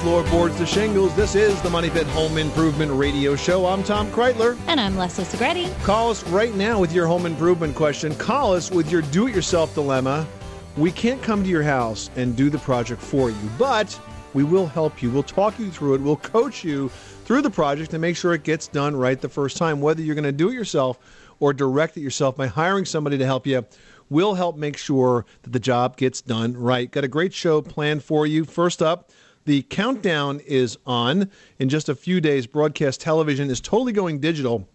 floorboards 0.00 0.56
to 0.56 0.64
shingles. 0.64 1.14
This 1.14 1.34
is 1.34 1.60
the 1.60 1.68
Money 1.68 1.90
Pit 1.90 2.06
Home 2.08 2.38
Improvement 2.38 2.90
Radio 2.92 3.36
Show. 3.36 3.66
I'm 3.66 3.84
Tom 3.84 4.10
Kraeutler. 4.10 4.58
And 4.66 4.80
I'm 4.80 4.96
Leslie 4.96 5.26
Segrete. 5.26 5.70
Call 5.84 6.10
us 6.10 6.26
right 6.28 6.54
now 6.54 6.80
with 6.80 6.90
your 6.94 7.06
home 7.06 7.26
improvement 7.26 7.76
question. 7.76 8.14
Call 8.14 8.54
us 8.54 8.70
with 8.70 8.90
your 8.90 9.02
do 9.02 9.26
it 9.26 9.34
yourself 9.34 9.74
dilemma. 9.74 10.26
We 10.78 10.90
can't 10.90 11.22
come 11.22 11.42
to 11.44 11.50
your 11.50 11.62
house 11.62 12.08
and 12.16 12.34
do 12.34 12.48
the 12.48 12.58
project 12.58 13.02
for 13.02 13.28
you, 13.28 13.50
but 13.58 14.00
we 14.32 14.42
will 14.42 14.66
help 14.66 15.02
you. 15.02 15.10
We'll 15.10 15.22
talk 15.22 15.58
you 15.58 15.70
through 15.70 15.96
it. 15.96 16.00
We'll 16.00 16.16
coach 16.16 16.64
you 16.64 16.88
through 17.26 17.42
the 17.42 17.50
project 17.50 17.92
and 17.92 18.00
make 18.00 18.16
sure 18.16 18.32
it 18.32 18.42
gets 18.42 18.68
done 18.68 18.96
right 18.96 19.20
the 19.20 19.28
first 19.28 19.58
time. 19.58 19.82
Whether 19.82 20.00
you're 20.00 20.14
going 20.14 20.24
to 20.24 20.32
do 20.32 20.48
it 20.48 20.54
yourself 20.54 20.98
or 21.40 21.52
direct 21.52 21.98
it 21.98 22.00
yourself 22.00 22.36
by 22.36 22.46
hiring 22.46 22.86
somebody 22.86 23.18
to 23.18 23.26
help 23.26 23.46
you, 23.46 23.66
we'll 24.08 24.34
help 24.34 24.56
make 24.56 24.78
sure 24.78 25.26
that 25.42 25.52
the 25.52 25.60
job 25.60 25.98
gets 25.98 26.22
done 26.22 26.54
right. 26.56 26.90
Got 26.90 27.04
a 27.04 27.08
great 27.08 27.34
show 27.34 27.60
planned 27.60 28.02
for 28.02 28.26
you. 28.26 28.46
First 28.46 28.80
up, 28.80 29.10
the 29.44 29.62
countdown 29.62 30.40
is 30.40 30.78
on. 30.86 31.30
In 31.58 31.68
just 31.68 31.88
a 31.88 31.94
few 31.94 32.20
days, 32.20 32.46
broadcast 32.46 33.00
television 33.00 33.50
is 33.50 33.60
totally 33.60 33.92
going 33.92 34.20
digital. 34.20 34.68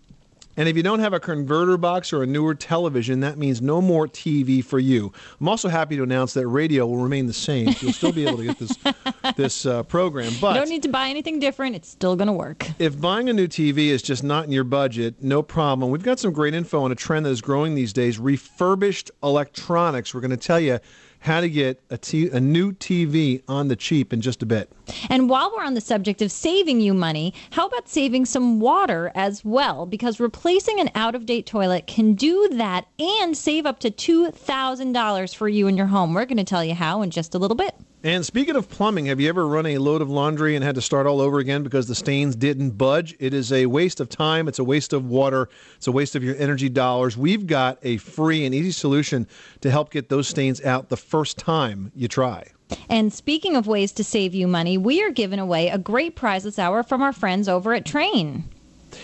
And 0.58 0.70
if 0.70 0.78
you 0.78 0.84
don't 0.84 1.00
have 1.00 1.14
a 1.14 1.20
converter 1.20 1.78
box 1.78 2.14
or 2.14 2.24
a 2.24 2.26
newer 2.26 2.56
television, 2.56 3.20
that 3.20 3.38
means 3.38 3.62
no 3.62 3.82
more 3.82 4.08
TV 4.08 4.64
for 4.64 4.80
you. 4.80 5.12
I'm 5.40 5.50
also 5.50 5.68
happy 5.68 5.98
to 5.98 6.04
announce 6.04 6.34
that 6.36 6.48
radio 6.48 6.86
will 6.86 6.98
remain 6.98 7.26
the 7.26 7.34
same. 7.34 7.74
So 7.74 7.88
you'll 7.88 7.94
still 7.94 8.14
be 8.14 8.26
able 8.26 8.38
to 8.38 8.46
get 8.46 8.60
this 8.60 8.78
this 9.36 9.66
uh, 9.66 9.84
program. 9.84 10.32
But 10.40 10.54
you 10.54 10.62
don't 10.62 10.70
need 10.70 10.84
to 10.84 10.90
buy 10.90 11.10
anything 11.10 11.40
different. 11.40 11.76
It's 11.76 11.90
still 11.90 12.16
going 12.16 12.28
to 12.28 12.34
work. 12.34 12.68
If 12.80 13.00
buying 13.00 13.28
a 13.28 13.34
new 13.34 13.48
TV 13.48 13.88
is 13.88 14.02
just 14.02 14.24
not 14.24 14.46
in 14.46 14.52
your 14.52 14.64
budget, 14.64 15.22
no 15.22 15.44
problem. 15.44 15.92
We've 15.92 16.04
got 16.04 16.20
some 16.20 16.32
great 16.32 16.54
info 16.54 16.84
on 16.84 16.92
a 16.92 16.96
trend 16.96 17.26
that 17.26 17.32
is 17.32 17.42
growing 17.42 17.76
these 17.76 17.92
days 17.92 18.18
refurbished 18.18 19.12
electronics. 19.24 20.14
We're 20.14 20.22
going 20.22 20.32
to 20.32 20.38
tell 20.38 20.60
you 20.60 20.80
how 21.26 21.42
to 21.42 21.50
get 21.50 21.82
a, 21.90 21.98
t- 21.98 22.30
a 22.30 22.40
new 22.40 22.72
TV 22.72 23.42
on 23.48 23.68
the 23.68 23.76
cheap 23.76 24.14
in 24.14 24.22
just 24.22 24.42
a 24.42 24.46
bit. 24.46 24.72
And 25.10 25.30
while 25.30 25.52
we're 25.56 25.64
on 25.64 25.74
the 25.74 25.82
subject 25.82 26.22
of 26.22 26.32
saving 26.32 26.80
you 26.82 26.94
money, 26.94 27.34
how 27.52 27.68
about 27.68 27.90
saving 27.90 28.26
some 28.26 28.60
water 28.60 29.12
as 29.16 29.44
well? 29.44 29.86
Because 29.86 30.20
replacing 30.20 30.80
an 30.80 30.90
out 30.96 31.16
of 31.16 31.26
date 31.26 31.46
toilet 31.46 31.88
can 31.88 32.14
do 32.14 32.50
that 32.54 32.88
and 33.00 33.36
save 33.36 33.66
up 33.66 33.80
to 33.80 33.92
$2,000 33.92 35.36
for 35.36 35.50
you 35.50 35.68
and 35.68 35.78
your 35.78 35.88
home. 35.88 36.14
We're 36.14 36.26
going 36.26 36.38
to 36.38 36.44
tell 36.44 36.64
you 36.64 36.76
how 36.76 37.02
in 37.02 37.10
just 37.10 37.36
a 37.36 37.40
little 37.40 37.58
bit. 37.58 37.76
And 38.06 38.24
speaking 38.24 38.56
of 38.56 38.70
plumbing, 38.70 39.08
have 39.08 39.20
you 39.20 39.28
ever 39.30 39.48
run 39.48 39.66
a 39.66 39.80
load 39.80 40.00
of 40.00 40.12
laundry 40.12 40.56
and 40.56 40.64
had 40.64 40.76
to 40.76 40.82
start 40.82 41.08
all 41.08 41.20
over 41.20 41.40
again 41.40 41.64
because 41.64 41.88
the 41.88 41.96
stains 41.96 42.36
didn't 42.36 42.78
budge? 42.78 43.16
It 43.18 43.34
is 43.34 43.52
a 43.52 43.66
waste 43.66 44.00
of 44.00 44.10
time, 44.10 44.48
it's 44.48 44.60
a 44.60 44.64
waste 44.64 44.94
of 44.94 45.08
water, 45.08 45.50
it's 45.78 45.88
a 45.88 45.92
waste 45.92 46.16
of 46.16 46.24
your 46.24 46.36
energy 46.36 46.70
dollars. 46.70 47.18
We've 47.18 47.48
got 47.48 47.80
a 47.82 47.98
free 47.98 48.46
and 48.46 48.54
easy 48.54 48.74
solution 48.74 49.28
to 49.62 49.72
help 49.72 49.90
get 49.90 50.10
those 50.10 50.28
stains 50.28 50.64
out 50.64 50.90
the 50.90 50.98
first 50.98 51.40
time 51.40 51.92
you 51.96 52.08
try. 52.08 52.46
And 52.90 53.12
speaking 53.12 53.56
of 53.56 53.66
ways 53.66 53.92
to 53.94 54.04
save 54.04 54.36
you 54.36 54.48
money, 54.48 54.78
we 54.78 55.02
are 55.02 55.10
giving 55.10 55.40
away 55.40 55.70
a 55.70 55.80
great 55.80 56.16
prize 56.16 56.44
this 56.44 56.60
hour 56.60 56.84
from 56.84 57.02
our 57.02 57.12
friends 57.12 57.50
over 57.50 57.74
at 57.74 57.86
Trane. 57.86 58.44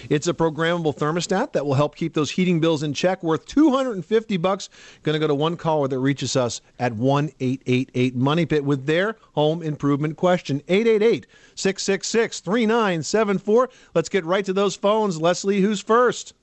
It's 0.09 0.27
a 0.27 0.33
programmable 0.33 0.93
thermostat 0.95 1.53
that 1.53 1.65
will 1.65 1.75
help 1.75 1.95
keep 1.95 2.13
those 2.13 2.31
heating 2.31 2.59
bills 2.59 2.83
in 2.83 2.93
check, 2.93 3.23
worth 3.23 3.45
250 3.45 4.35
bucks. 4.37 4.69
Going 5.03 5.13
to 5.13 5.19
go 5.19 5.27
to 5.27 5.35
one 5.35 5.55
caller 5.57 5.87
that 5.87 5.99
reaches 5.99 6.35
us 6.35 6.61
at 6.79 6.93
1-888 6.93 8.15
Money 8.15 8.45
Pit 8.45 8.65
with 8.65 8.85
their 8.85 9.15
home 9.33 9.61
improvement 9.61 10.17
question. 10.17 10.61
888-666-3974. 10.67 13.67
Let's 13.93 14.09
get 14.09 14.25
right 14.25 14.43
to 14.45 14.53
those 14.53 14.75
phones. 14.75 15.21
Leslie, 15.21 15.61
who's 15.61 15.81
first? 15.81 16.33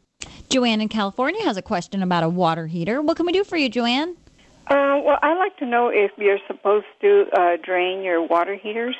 Joanne 0.48 0.80
in 0.80 0.88
California 0.88 1.44
has 1.44 1.56
a 1.56 1.62
question 1.62 2.02
about 2.02 2.24
a 2.24 2.28
water 2.28 2.66
heater. 2.66 3.00
What 3.02 3.16
can 3.16 3.26
we 3.26 3.32
do 3.32 3.44
for 3.44 3.56
you, 3.56 3.68
Joanne? 3.68 4.16
Uh, 4.66 5.00
well, 5.02 5.18
I'd 5.22 5.38
like 5.38 5.56
to 5.58 5.66
know 5.66 5.88
if 5.88 6.10
you're 6.18 6.40
supposed 6.46 6.86
to 7.00 7.26
uh, 7.32 7.56
drain 7.62 8.02
your 8.02 8.22
water 8.22 8.54
heaters. 8.54 8.96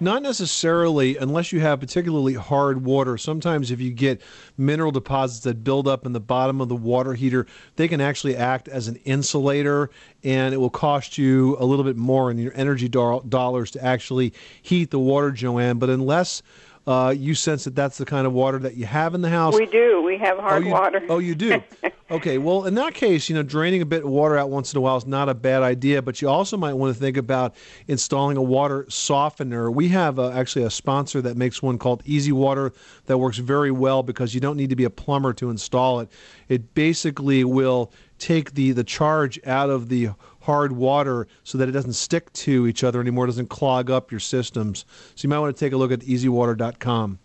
Not 0.00 0.22
necessarily, 0.22 1.16
unless 1.16 1.52
you 1.52 1.60
have 1.60 1.78
particularly 1.78 2.34
hard 2.34 2.84
water. 2.84 3.16
Sometimes, 3.16 3.70
if 3.70 3.80
you 3.80 3.92
get 3.92 4.20
mineral 4.58 4.90
deposits 4.90 5.44
that 5.44 5.62
build 5.62 5.86
up 5.86 6.04
in 6.04 6.12
the 6.12 6.20
bottom 6.20 6.60
of 6.60 6.68
the 6.68 6.74
water 6.74 7.14
heater, 7.14 7.46
they 7.76 7.86
can 7.86 8.00
actually 8.00 8.34
act 8.34 8.66
as 8.66 8.88
an 8.88 8.96
insulator, 9.04 9.90
and 10.24 10.54
it 10.54 10.56
will 10.56 10.70
cost 10.70 11.18
you 11.18 11.56
a 11.60 11.64
little 11.64 11.84
bit 11.84 11.96
more 11.96 12.32
in 12.32 12.38
your 12.38 12.52
energy 12.56 12.88
do- 12.88 13.22
dollars 13.28 13.70
to 13.72 13.84
actually 13.84 14.32
heat 14.60 14.90
the 14.90 14.98
water, 14.98 15.30
Joanne. 15.30 15.78
But 15.78 15.88
unless 15.90 16.42
uh, 16.86 17.14
you 17.16 17.34
sense 17.34 17.64
that 17.64 17.76
that's 17.76 17.96
the 17.98 18.04
kind 18.04 18.26
of 18.26 18.32
water 18.32 18.58
that 18.58 18.74
you 18.74 18.86
have 18.86 19.14
in 19.14 19.22
the 19.22 19.28
house, 19.28 19.54
We 19.54 19.66
do. 19.66 20.02
We 20.02 20.18
have 20.18 20.38
hard 20.38 20.64
oh, 20.64 20.66
you, 20.66 20.72
water. 20.72 21.02
Oh, 21.08 21.18
you 21.20 21.34
do. 21.36 21.62
okay. 22.10 22.38
Well, 22.38 22.64
in 22.64 22.74
that 22.74 22.94
case, 22.94 23.28
you 23.28 23.36
know, 23.36 23.44
draining 23.44 23.82
a 23.82 23.86
bit 23.86 24.02
of 24.02 24.10
water 24.10 24.36
out 24.36 24.50
once 24.50 24.72
in 24.72 24.78
a 24.78 24.80
while 24.80 24.96
is 24.96 25.06
not 25.06 25.28
a 25.28 25.34
bad 25.34 25.62
idea. 25.62 26.02
But 26.02 26.20
you 26.20 26.28
also 26.28 26.56
might 26.56 26.74
want 26.74 26.92
to 26.94 27.00
think 27.00 27.16
about 27.16 27.54
installing 27.86 28.36
a 28.36 28.42
water 28.42 28.84
softener. 28.88 29.70
We 29.70 29.88
have 29.88 30.18
uh, 30.18 30.30
actually 30.32 30.64
a 30.64 30.70
sponsor 30.70 31.22
that 31.22 31.36
makes 31.36 31.62
one 31.62 31.78
called 31.78 32.02
Easy 32.04 32.32
Water 32.32 32.72
that 33.06 33.16
works 33.18 33.38
very 33.38 33.70
well 33.70 34.02
because 34.02 34.34
you 34.34 34.40
don't 34.40 34.56
need 34.56 34.70
to 34.70 34.76
be 34.76 34.84
a 34.84 34.90
plumber 34.90 35.32
to 35.34 35.50
install 35.50 36.00
it. 36.00 36.10
It 36.48 36.74
basically 36.74 37.44
will 37.44 37.92
take 38.18 38.54
the 38.54 38.72
the 38.72 38.84
charge 38.84 39.40
out 39.46 39.70
of 39.70 39.88
the 39.88 40.10
hard 40.42 40.72
water 40.72 41.26
so 41.44 41.58
that 41.58 41.68
it 41.68 41.72
doesn't 41.72 41.94
stick 41.94 42.32
to 42.32 42.66
each 42.66 42.84
other 42.84 43.00
anymore, 43.00 43.26
doesn't 43.26 43.48
clog 43.48 43.90
up 43.90 44.10
your 44.10 44.20
systems. 44.20 44.84
So 45.14 45.24
you 45.24 45.28
might 45.28 45.38
want 45.38 45.56
to 45.56 45.64
take 45.64 45.72
a 45.72 45.76
look 45.76 45.92
at 45.92 46.00
easywater.com. 46.00 47.18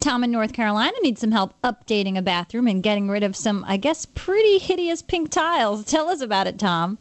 Tom 0.00 0.22
in 0.22 0.30
North 0.30 0.52
Carolina 0.52 0.92
needs 1.02 1.20
some 1.20 1.30
help 1.32 1.54
updating 1.62 2.18
a 2.18 2.22
bathroom 2.22 2.66
and 2.66 2.82
getting 2.82 3.08
rid 3.08 3.22
of 3.22 3.34
some, 3.34 3.64
I 3.66 3.78
guess, 3.78 4.04
pretty 4.04 4.58
hideous 4.58 5.00
pink 5.00 5.30
tiles. 5.30 5.84
Tell 5.86 6.08
us 6.08 6.20
about 6.20 6.46
it, 6.46 6.58
Tom. 6.58 6.98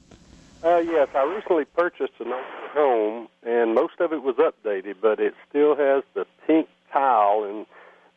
Uh, 0.63 0.77
yes, 0.77 1.09
I 1.13 1.23
recently 1.23 1.65
purchased 1.65 2.13
an 2.19 2.31
old 2.31 2.43
home, 2.71 3.27
and 3.45 3.75
most 3.75 3.99
of 3.99 4.13
it 4.13 4.23
was 4.23 4.35
updated, 4.35 4.95
but 5.01 5.19
it 5.19 5.33
still 5.49 5.75
has 5.75 6.03
the 6.13 6.25
pink 6.47 6.69
tile 6.93 7.43
in 7.43 7.65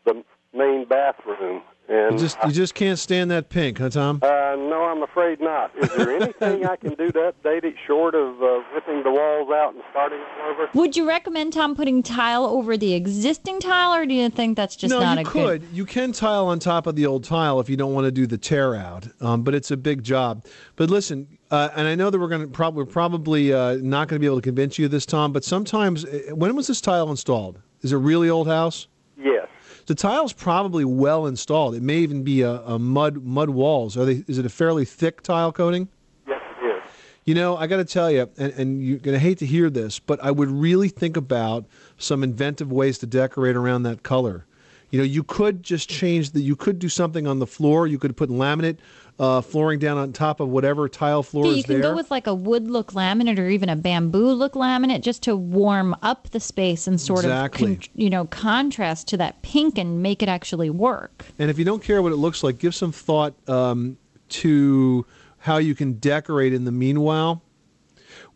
the 0.05 0.25
main 0.57 0.85
bathroom. 0.85 1.63
And 1.89 2.13
You 2.15 2.19
just 2.19 2.37
you 2.45 2.53
just 2.53 2.75
can't 2.75 2.99
stand 2.99 3.31
that 3.31 3.49
pink, 3.49 3.79
huh, 3.79 3.91
Tom? 3.91 4.19
uh, 4.23 4.27
no, 4.57 4.83
I'm 4.91 5.03
afraid 5.03 5.41
not. 5.41 5.71
Is 5.79 5.89
there 5.91 6.11
anything 6.21 6.67
I 6.67 6.77
can 6.77 6.95
do 6.95 7.13
to 7.13 7.33
update 7.33 7.65
it 7.65 7.75
short 7.87 8.15
of 8.15 8.43
uh, 8.43 8.63
ripping 8.75 9.05
the 9.05 9.11
walls 9.11 9.51
out 9.51 9.75
and 9.75 9.83
starting 9.91 10.19
over? 10.49 10.69
Would 10.75 10.97
you 10.97 11.07
recommend 11.07 11.53
Tom 11.53 11.77
putting 11.77 12.03
tile 12.03 12.45
over 12.45 12.77
the 12.77 12.95
existing 12.95 13.61
tile, 13.61 13.95
or 13.95 14.05
do 14.05 14.15
you 14.15 14.29
think 14.31 14.57
that's 14.57 14.75
just 14.75 14.91
no, 14.91 14.99
not 15.01 15.19
you 15.19 15.23
a 15.23 15.25
could. 15.25 15.61
good? 15.61 15.63
You 15.63 15.69
could. 15.69 15.77
You 15.77 15.87
can 15.87 16.13
tile 16.13 16.47
on 16.47 16.59
top 16.59 16.87
of 16.87 16.97
the 16.97 17.07
old 17.07 17.25
tile 17.25 17.61
if 17.61 17.71
you 17.71 17.77
don't 17.77 17.95
want 17.95 18.07
to 18.07 18.11
do 18.11 18.27
the 18.27 18.39
tear 18.39 18.75
out, 18.75 19.07
um, 19.21 19.43
but 19.43 19.55
it's 19.55 19.71
a 19.71 19.77
big 19.77 20.03
job. 20.03 20.45
But 20.75 20.91
listen, 20.91 21.29
uh, 21.51 21.69
and 21.77 21.87
I 21.87 21.95
know 21.95 22.11
that 22.11 22.19
we're 22.19 22.29
going 22.29 22.43
to 22.43 22.49
probably 22.49 22.83
we're 22.83 22.91
probably 22.91 23.53
uh, 23.53 23.77
not 23.77 24.09
going 24.09 24.17
to 24.17 24.21
be 24.21 24.27
able 24.27 24.37
to 24.37 24.43
convince 24.43 24.79
you 24.79 24.89
this, 24.89 25.07
Tom. 25.07 25.33
But 25.33 25.45
sometimes, 25.45 26.05
uh, 26.05 26.35
when 26.35 26.55
was 26.57 26.67
this 26.67 26.81
tile 26.81 27.11
installed? 27.11 27.61
Is 27.83 27.93
it 27.93 27.95
a 27.95 27.99
really 27.99 28.29
old 28.29 28.49
house? 28.49 28.89
Yes. 29.17 29.47
The 29.87 29.95
tile's 29.95 30.33
probably 30.33 30.85
well 30.85 31.27
installed. 31.27 31.77
It 31.77 31.83
may 31.83 31.99
even 31.99 32.25
be 32.25 32.43
a, 32.43 32.61
a 32.63 32.79
mud 32.79 33.25
mud 33.25 33.51
walls. 33.51 33.97
Are 33.97 34.05
they? 34.05 34.25
Is 34.27 34.39
it 34.39 34.45
a 34.45 34.49
fairly 34.49 34.85
thick 34.85 35.23
tile 35.23 35.53
coating? 35.53 35.89
Yes, 36.27 36.41
it 36.61 36.67
is. 36.67 36.83
You 37.25 37.35
know, 37.35 37.57
I 37.57 37.69
got 37.69 37.77
to 37.77 37.85
tell 37.85 38.11
you, 38.11 38.29
and, 38.37 38.53
and 38.55 38.85
you're 38.85 38.99
going 38.99 39.15
to 39.15 39.21
hate 39.21 39.39
to 39.39 39.47
hear 39.47 39.71
this, 39.71 40.01
but 40.01 40.23
I 40.23 40.33
would 40.33 40.51
really 40.51 40.89
think 40.89 41.17
about 41.17 41.67
some 41.99 42.25
inventive 42.25 42.73
ways 42.73 42.99
to 42.99 43.07
decorate 43.07 43.55
around 43.57 43.85
that 43.85 44.03
color. 44.03 44.45
You 44.91 44.99
know, 45.01 45.05
you 45.05 45.25
could 45.25 45.63
just 45.63 45.89
change 45.89 46.31
the. 46.31 46.41
You 46.41 46.55
could 46.57 46.79
do 46.79 46.89
something 46.89 47.27
on 47.27 47.39
the 47.41 47.47
floor. 47.47 47.87
You 47.87 47.99
could 47.99 48.17
put 48.17 48.31
laminate 48.31 48.77
uh, 49.19 49.41
flooring 49.41 49.79
down 49.79 49.99
on 49.99 50.13
top 50.13 50.41
of 50.41 50.49
whatever 50.49 50.89
tile 50.89 51.23
floor 51.23 51.47
Yeah, 51.47 51.53
you 51.53 51.65
can 51.65 51.73
there. 51.75 51.83
go 51.83 51.95
with 51.97 52.11
like 52.11 52.27
a 52.27 52.35
wood 52.35 52.69
look 52.71 52.93
laminate 52.93 53.39
or 53.39 53.49
even 53.49 53.69
a 53.69 53.77
bamboo 53.77 54.31
look 54.33 54.53
laminate 54.53 55.01
just 55.01 55.23
to 55.25 55.35
warm 55.37 55.97
up 56.03 56.31
the 56.31 56.41
space 56.41 56.87
and 56.87 57.01
sort 57.01 57.21
Exactly. 57.25 57.73
of 57.73 57.81
con- 57.81 57.89
you 57.95 58.11
know 58.11 58.27
contrast 58.27 59.09
to 59.09 59.17
that 59.17 59.41
pink 59.43 59.77
and 59.79 60.03
make 60.03 60.23
it 60.23 60.29
actually 60.29 60.71
work. 60.71 61.25
And 61.39 61.51
if 61.51 61.59
you 61.59 61.65
don't 61.65 61.83
care 61.83 62.01
what 62.03 62.13
it 62.13 62.17
looks 62.17 62.43
like, 62.45 62.59
give 62.59 62.75
some 62.75 62.93
thought 62.93 63.35
um, 63.49 63.97
to 64.29 65.05
how 65.39 65.57
you 65.59 65.75
can 65.75 65.95
decorate 65.95 66.53
in 66.53 66.65
the 66.65 66.73
meanwhile. 66.73 67.43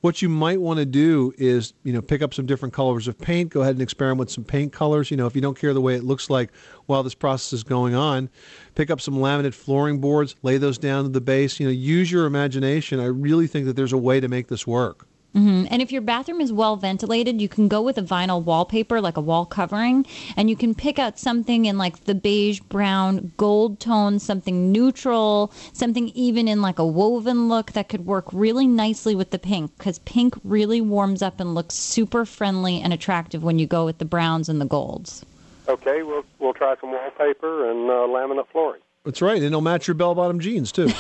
What 0.01 0.23
you 0.23 0.31
might 0.31 0.61
want 0.61 0.79
to 0.79 0.87
do 0.87 1.35
is, 1.37 1.75
you 1.83 1.93
know, 1.93 2.01
pick 2.01 2.23
up 2.23 2.33
some 2.33 2.47
different 2.47 2.73
colors 2.73 3.07
of 3.07 3.19
paint. 3.19 3.51
Go 3.51 3.61
ahead 3.61 3.75
and 3.75 3.83
experiment 3.83 4.21
with 4.21 4.31
some 4.31 4.45
paint 4.45 4.73
colors. 4.73 5.11
You 5.11 5.19
know, 5.19 5.27
if 5.27 5.35
you 5.35 5.43
don't 5.43 5.59
care 5.59 5.75
the 5.75 5.81
way 5.81 5.95
it 5.95 6.05
looks 6.05 6.31
like 6.31 6.51
while 6.87 7.03
this 7.03 7.15
process 7.15 7.53
is 7.53 7.63
going 7.63 7.95
on, 7.95 8.31
pick 8.75 8.91
up 8.91 9.03
some 9.03 9.17
laminate 9.17 9.53
flooring 9.53 10.01
boards, 10.01 10.37
lay 10.43 10.57
those 10.57 10.79
down 10.79 11.05
to 11.05 11.11
the 11.11 11.21
base. 11.21 11.61
You 11.61 11.67
know, 11.67 11.73
use 11.73 12.11
your 12.11 12.25
imagination. 12.25 12.99
I 12.99 13.07
really 13.07 13.47
think 13.47 13.67
that 13.67 13.77
there's 13.77 13.93
a 13.93 13.99
way 13.99 14.21
to 14.21 14.29
make 14.29 14.49
this 14.49 14.67
work. 14.67 15.07
Hmm 15.33 15.65
And 15.71 15.81
if 15.81 15.93
your 15.93 16.03
bathroom 16.03 16.41
is 16.41 16.53
well 16.53 16.77
ventilated, 16.77 17.41
you 17.41 17.49
can 17.49 17.69
go 17.69 17.81
with 17.81 17.99
a 17.99 18.03
vinyl 18.03 18.43
wallpaper, 18.43 19.01
like 19.01 19.17
a 19.17 19.21
wall 19.21 19.47
covering, 19.47 20.07
and 20.37 20.51
you 20.51 20.57
can 20.57 20.75
pick 20.75 20.99
out 20.99 21.19
something 21.19 21.67
in 21.67 21.79
like 21.79 22.05
the 22.05 22.15
beige, 22.15 22.61
brown, 22.61 23.33
gold 23.37 23.79
tone, 23.79 24.19
something 24.19 24.73
neutral, 24.73 25.53
something 25.73 26.09
even 26.09 26.49
in 26.49 26.61
like 26.61 26.79
a 26.79 26.87
woven 26.87 27.49
look 27.49 27.73
that 27.73 27.89
could 27.89 28.07
work 28.07 28.27
really 28.33 28.67
nicely 28.67 29.15
with 29.15 29.31
the 29.31 29.39
pink 29.39 29.77
because 29.79 30.01
pink 30.01 30.35
really 30.43 30.81
warms 30.81 31.23
up 31.23 31.39
and 31.39 31.55
looks 31.55 31.75
super 31.75 32.25
friendly 32.25 32.81
and 32.81 32.93
attractive 32.93 33.43
when 33.43 33.59
you 33.59 33.67
go 33.67 33.85
with 33.85 33.99
the 33.99 34.05
browns 34.05 34.49
and 34.49 34.61
the 34.61 34.67
golds. 34.67 35.25
Okay, 35.69 36.03
we'll 36.03 36.25
we'll 36.41 36.55
try 36.55 36.75
some 36.81 36.91
wallpaper 36.91 37.71
and 37.71 37.89
uh, 37.89 37.95
laminate 38.09 38.49
flooring. 38.49 38.81
That's 39.05 39.23
right, 39.23 39.37
and 39.37 39.47
it'll 39.47 39.61
match 39.63 39.89
your 39.89 39.95
bell-bottom 39.95 40.41
jeans 40.41 40.73
too. 40.73 40.89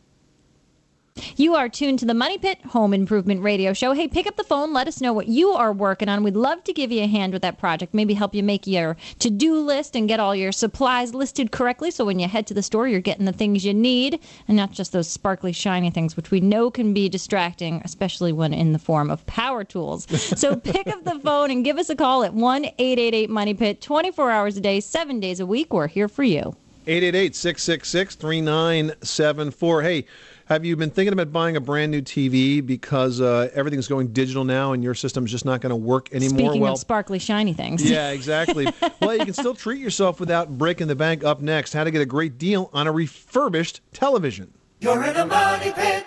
You 1.35 1.55
are 1.55 1.69
tuned 1.69 1.99
to 1.99 2.05
the 2.05 2.13
Money 2.13 2.37
Pit 2.37 2.59
Home 2.67 2.93
Improvement 2.93 3.41
Radio 3.41 3.73
Show. 3.73 3.93
Hey, 3.93 4.07
pick 4.07 4.27
up 4.27 4.35
the 4.35 4.43
phone. 4.43 4.73
Let 4.73 4.87
us 4.87 5.01
know 5.01 5.13
what 5.13 5.27
you 5.27 5.51
are 5.51 5.73
working 5.73 6.09
on. 6.09 6.23
We'd 6.23 6.35
love 6.35 6.63
to 6.65 6.73
give 6.73 6.91
you 6.91 7.03
a 7.03 7.07
hand 7.07 7.33
with 7.33 7.41
that 7.41 7.57
project. 7.57 7.93
Maybe 7.93 8.13
help 8.13 8.35
you 8.35 8.43
make 8.43 8.67
your 8.67 8.97
to 9.19 9.29
do 9.29 9.59
list 9.59 9.95
and 9.95 10.07
get 10.07 10.19
all 10.19 10.35
your 10.35 10.51
supplies 10.51 11.13
listed 11.13 11.51
correctly 11.51 11.91
so 11.91 12.05
when 12.05 12.19
you 12.19 12.27
head 12.27 12.47
to 12.47 12.53
the 12.53 12.63
store, 12.63 12.87
you're 12.87 13.01
getting 13.01 13.25
the 13.25 13.31
things 13.31 13.65
you 13.65 13.73
need 13.73 14.19
and 14.47 14.57
not 14.57 14.71
just 14.71 14.91
those 14.91 15.07
sparkly, 15.07 15.51
shiny 15.51 15.89
things, 15.89 16.15
which 16.15 16.31
we 16.31 16.39
know 16.39 16.69
can 16.71 16.93
be 16.93 17.09
distracting, 17.09 17.81
especially 17.83 18.31
when 18.31 18.53
in 18.53 18.73
the 18.73 18.79
form 18.79 19.09
of 19.09 19.25
power 19.25 19.63
tools. 19.63 20.07
So 20.37 20.55
pick 20.55 20.87
up 20.87 21.03
the 21.03 21.19
phone 21.19 21.51
and 21.51 21.65
give 21.65 21.77
us 21.77 21.89
a 21.89 21.95
call 21.95 22.23
at 22.23 22.33
1 22.33 22.65
888 22.65 23.29
Money 23.29 23.53
Pit 23.53 23.81
24 23.81 24.29
hours 24.29 24.57
a 24.57 24.61
day, 24.61 24.79
seven 24.79 25.19
days 25.19 25.39
a 25.39 25.45
week. 25.45 25.73
We're 25.73 25.87
here 25.87 26.07
for 26.07 26.23
you. 26.23 26.55
888-666-3974. 26.87 29.83
Hey, 29.83 30.05
have 30.47 30.63
you 30.63 30.75
been 30.77 30.89
thinking 30.89 31.11
about 31.11 31.31
buying 31.33 31.57
a 31.57 31.61
brand 31.61 31.91
new 31.91 32.01
TV 32.01 32.65
because 32.65 33.19
uh, 33.19 33.49
everything's 33.53 33.88
going 33.88 34.07
digital 34.13 34.45
now 34.45 34.71
and 34.71 34.81
your 34.81 34.94
system's 34.94 35.29
just 35.29 35.44
not 35.44 35.59
going 35.59 35.71
to 35.71 35.75
work 35.75 36.13
anymore? 36.13 36.39
Speaking 36.39 36.61
well, 36.61 36.73
of 36.73 36.79
sparkly, 36.79 37.19
shiny 37.19 37.53
things. 37.53 37.88
yeah, 37.89 38.11
exactly. 38.11 38.67
well, 39.01 39.17
you 39.17 39.25
can 39.25 39.33
still 39.33 39.53
treat 39.53 39.79
yourself 39.79 40.21
without 40.21 40.57
breaking 40.57 40.88
the 40.88 40.95
bank. 40.95 41.25
Up 41.25 41.41
next, 41.41 41.73
how 41.73 41.83
to 41.83 41.91
get 41.91 42.01
a 42.01 42.05
great 42.05 42.38
deal 42.38 42.69
on 42.71 42.88
a 42.88 42.91
refurbished 42.91 43.81
television. 43.91 44.53
You're 44.79 45.03
in 45.03 45.17
a 45.17 45.25
money 45.25 45.71
pit. 45.73 46.05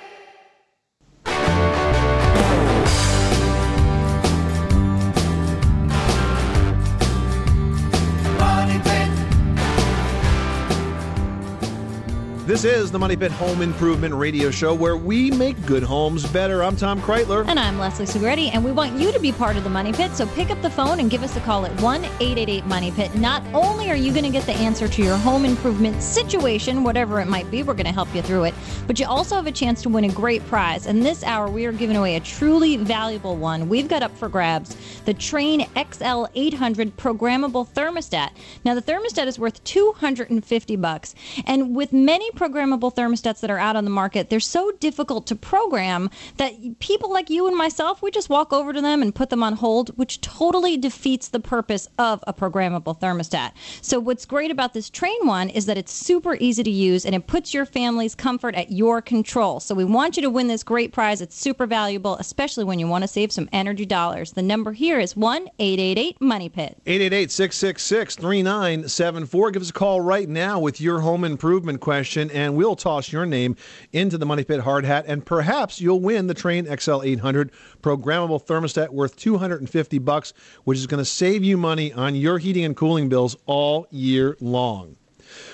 This 12.51 12.65
is 12.65 12.91
the 12.91 12.99
Money 12.99 13.15
Pit 13.15 13.31
Home 13.31 13.63
Improvement 13.63 14.13
Radio 14.13 14.51
Show 14.51 14.75
where 14.75 14.97
we 14.97 15.31
make 15.31 15.55
good 15.67 15.85
homes 15.85 16.27
better. 16.33 16.65
I'm 16.65 16.75
Tom 16.75 17.01
Kraeutler. 17.01 17.47
And 17.47 17.61
I'm 17.61 17.79
Leslie 17.79 18.07
Segrete, 18.07 18.51
and 18.53 18.65
we 18.65 18.73
want 18.73 18.99
you 18.99 19.13
to 19.13 19.21
be 19.21 19.31
part 19.31 19.57
of 19.57 19.63
the 19.63 19.71
Money 19.71 19.93
Pit. 19.93 20.11
So 20.17 20.27
pick 20.27 20.51
up 20.51 20.61
the 20.61 20.69
phone 20.69 20.99
and 20.99 21.09
give 21.09 21.23
us 21.23 21.37
a 21.37 21.41
call 21.43 21.65
at 21.65 21.81
1 21.81 22.05
888 22.05 22.67
Money 22.67 22.91
Pit. 22.91 23.15
Not 23.15 23.45
only 23.55 23.89
are 23.89 23.95
you 23.95 24.11
going 24.11 24.25
to 24.25 24.33
get 24.33 24.47
the 24.47 24.53
answer 24.55 24.89
to 24.89 25.01
your 25.01 25.17
home 25.17 25.45
improvement 25.45 26.03
situation, 26.03 26.83
whatever 26.83 27.21
it 27.21 27.29
might 27.29 27.49
be, 27.53 27.63
we're 27.63 27.73
going 27.73 27.87
to 27.87 27.93
help 27.93 28.13
you 28.13 28.21
through 28.21 28.43
it, 28.43 28.55
but 28.89 28.99
you 28.99 29.07
also 29.07 29.37
have 29.37 29.47
a 29.47 29.53
chance 29.53 29.81
to 29.83 29.89
win 29.89 30.03
a 30.03 30.09
great 30.09 30.45
prize. 30.49 30.87
And 30.87 31.07
this 31.07 31.23
hour, 31.23 31.49
we 31.49 31.67
are 31.67 31.73
giving 31.73 31.95
away 31.95 32.17
a 32.17 32.21
truly 32.21 32.77
valuable 32.79 33.37
one. 33.37 33.69
We've 33.69 33.87
got 33.87 34.03
up 34.03 34.17
for 34.17 34.29
grabs 34.29 34.77
the 35.05 35.15
Trane 35.15 35.69
XL 35.77 36.27
800 36.35 36.97
programmable 36.97 37.69
thermostat. 37.69 38.31
Now, 38.65 38.75
the 38.75 38.83
thermostat 38.83 39.29
is 39.29 39.39
worth 39.39 39.63
250 39.63 40.75
bucks, 40.75 41.15
and 41.47 41.77
with 41.77 41.93
many 41.93 42.29
programmable 42.41 42.95
thermostats 42.95 43.41
that 43.41 43.51
are 43.51 43.59
out 43.59 43.77
on 43.77 43.85
the 43.85 43.91
market, 43.91 44.31
they're 44.31 44.41
so 44.41 44.73
difficult 44.81 45.27
to 45.27 45.37
program 45.37 46.09
that 46.39 46.55
people 46.79 47.13
like 47.13 47.29
you 47.29 47.47
and 47.47 47.57
myself, 47.57 48.01
we 48.01 48.11
just 48.11 48.31
walk 48.31 48.53
over 48.53 48.73
to 48.73 48.81
them 48.81 49.03
and 49.03 49.15
put 49.15 49.29
them 49.29 49.43
on 49.43 49.55
hold, 49.55 49.91
which 49.99 50.21
totally 50.23 50.79
defeats 50.79 51.29
the 51.29 51.41
purpose 51.41 51.87
of 51.99 52.25
a 52.27 52.33
programmable 52.33 52.99
thermostat. 52.99 53.53
So, 53.83 54.01
what's 54.01 54.25
great 54.25 54.51
about 54.51 54.73
this 54.73 54.89
Trane 54.89 55.27
one 55.27 55.51
is 55.51 55.67
that 55.67 55.77
it's 55.77 55.93
super 55.93 56.37
easy 56.41 56.63
to 56.63 56.71
use 56.71 57.05
and 57.05 57.15
it 57.15 57.27
puts 57.27 57.53
your 57.53 57.67
family's 57.67 58.15
comfort 58.15 58.55
at 58.55 58.73
your 58.73 59.03
control. 59.03 59.61
So, 59.61 59.75
we 59.75 59.85
want 59.85 60.17
you 60.17 60.23
to 60.23 60.31
win 60.31 60.47
this 60.47 60.63
great 60.63 60.93
prize. 60.93 61.21
It's 61.21 61.37
super 61.37 61.67
valuable, 61.67 62.17
especially 62.17 62.65
when 62.65 62.79
you 62.79 62.87
want 62.87 63.05
to 63.05 63.09
save 63.09 63.33
some 63.33 63.51
energy 63.53 63.85
dollars. 63.85 64.33
The 64.33 64.43
number 64.43 64.73
here 64.73 64.99
is 64.99 65.15
1 65.15 65.49
888 65.59 66.21
Money 66.21 66.49
Pit. 66.49 66.79
888-666-3974. 66.87 69.53
Give 69.53 69.63
us 69.63 69.71
a 69.71 69.75
call 69.75 70.01
right 70.01 70.29
now 70.29 70.59
with 70.59 70.81
your 70.81 71.01
home 71.01 71.25
improvement 71.25 71.81
question, 71.81 72.30
and 72.33 72.57
we'll 72.57 72.77
toss 72.77 73.13
your 73.13 73.27
name 73.27 73.57
into 73.93 74.19
the 74.19 74.27
Money 74.27 74.45
Pit 74.45 74.61
hard 74.61 74.85
hat, 74.85 75.05
and 75.07 75.25
perhaps 75.25 75.81
you'll 75.81 76.01
win 76.01 76.27
the 76.27 76.35
Trane 76.35 76.67
XL 76.81 77.03
800 77.03 77.51
programmable 77.83 78.45
thermostat 78.45 78.91
worth 78.91 79.17
250 79.17 79.99
bucks, 79.99 80.33
which 80.65 80.79
is 80.79 80.87
going 80.87 80.99
to 80.99 81.05
save 81.05 81.45
you 81.45 81.57
money 81.57 81.93
on 81.93 82.15
your 82.15 82.39
heating 82.39 82.65
and 82.65 82.77
cooling 82.77 83.09
bills 83.09 83.37
all 83.47 83.87
year 83.91 84.37
long. 84.41 84.97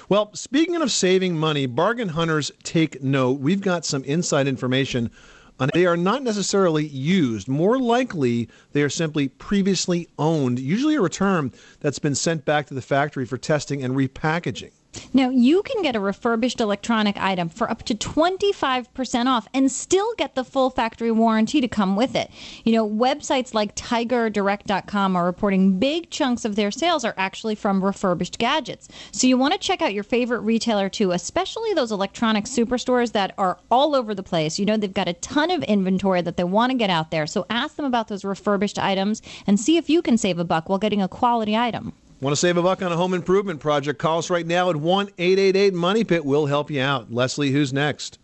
Well, 0.08 0.30
speaking 0.34 0.76
of 0.76 0.90
saving 0.90 1.36
money, 1.36 1.66
bargain 1.66 2.08
hunters 2.08 2.50
take 2.62 3.02
note. 3.02 3.40
We've 3.40 3.60
got 3.60 3.84
some 3.84 4.04
inside 4.04 4.48
information 4.48 5.10
on 5.58 5.70
they 5.72 5.86
are 5.86 5.96
not 5.96 6.22
necessarily 6.22 6.86
used. 6.86 7.48
More 7.48 7.78
likely, 7.78 8.48
they 8.72 8.82
are 8.82 8.90
simply 8.90 9.28
previously 9.28 10.08
owned, 10.18 10.58
usually 10.58 10.96
a 10.96 11.00
return 11.00 11.52
that's 11.80 11.98
been 11.98 12.14
sent 12.14 12.44
back 12.44 12.66
to 12.66 12.74
the 12.74 12.82
factory 12.82 13.24
for 13.24 13.38
testing 13.38 13.82
and 13.82 13.94
repackaging. 13.94 14.72
Now, 15.12 15.30
you 15.30 15.62
can 15.62 15.82
get 15.82 15.96
a 15.96 16.00
refurbished 16.00 16.60
electronic 16.60 17.16
item 17.16 17.48
for 17.48 17.70
up 17.70 17.82
to 17.84 17.94
25% 17.94 19.26
off 19.26 19.48
and 19.54 19.70
still 19.70 20.14
get 20.16 20.34
the 20.34 20.44
full 20.44 20.70
factory 20.70 21.10
warranty 21.10 21.60
to 21.60 21.68
come 21.68 21.96
with 21.96 22.14
it. 22.14 22.30
You 22.64 22.72
know, 22.72 22.88
websites 22.88 23.54
like 23.54 23.74
tigerdirect.com 23.74 25.16
are 25.16 25.24
reporting 25.24 25.78
big 25.78 26.10
chunks 26.10 26.44
of 26.44 26.56
their 26.56 26.70
sales 26.70 27.04
are 27.04 27.14
actually 27.16 27.54
from 27.54 27.84
refurbished 27.84 28.38
gadgets. 28.38 28.88
So 29.12 29.26
you 29.26 29.38
want 29.38 29.54
to 29.54 29.58
check 29.58 29.82
out 29.82 29.94
your 29.94 30.04
favorite 30.04 30.40
retailer 30.40 30.88
too, 30.88 31.12
especially 31.12 31.74
those 31.74 31.92
electronic 31.92 32.44
superstores 32.44 33.12
that 33.12 33.34
are 33.38 33.58
all 33.70 33.94
over 33.94 34.14
the 34.14 34.22
place. 34.22 34.58
You 34.58 34.66
know, 34.66 34.76
they've 34.76 34.92
got 34.92 35.08
a 35.08 35.14
ton 35.14 35.50
of 35.50 35.62
inventory 35.64 36.22
that 36.22 36.36
they 36.36 36.44
want 36.44 36.72
to 36.72 36.78
get 36.78 36.90
out 36.90 37.10
there. 37.10 37.26
So 37.26 37.46
ask 37.50 37.76
them 37.76 37.86
about 37.86 38.08
those 38.08 38.24
refurbished 38.24 38.78
items 38.78 39.22
and 39.46 39.58
see 39.58 39.76
if 39.76 39.90
you 39.90 40.02
can 40.02 40.18
save 40.18 40.38
a 40.38 40.44
buck 40.44 40.68
while 40.68 40.78
getting 40.78 41.02
a 41.02 41.08
quality 41.08 41.56
item. 41.56 41.92
Want 42.20 42.32
to 42.32 42.36
save 42.36 42.56
a 42.56 42.62
buck 42.62 42.80
on 42.80 42.90
a 42.90 42.96
home 42.96 43.12
improvement 43.12 43.60
project? 43.60 43.98
Call 43.98 44.18
us 44.18 44.30
right 44.30 44.46
now 44.46 44.70
at 44.70 44.76
1 44.76 45.08
888 45.18 45.74
Money 45.74 46.02
Pit. 46.02 46.24
We'll 46.24 46.46
help 46.46 46.70
you 46.70 46.80
out. 46.80 47.12
Leslie, 47.12 47.50
who's 47.50 47.74
next? 47.74 48.18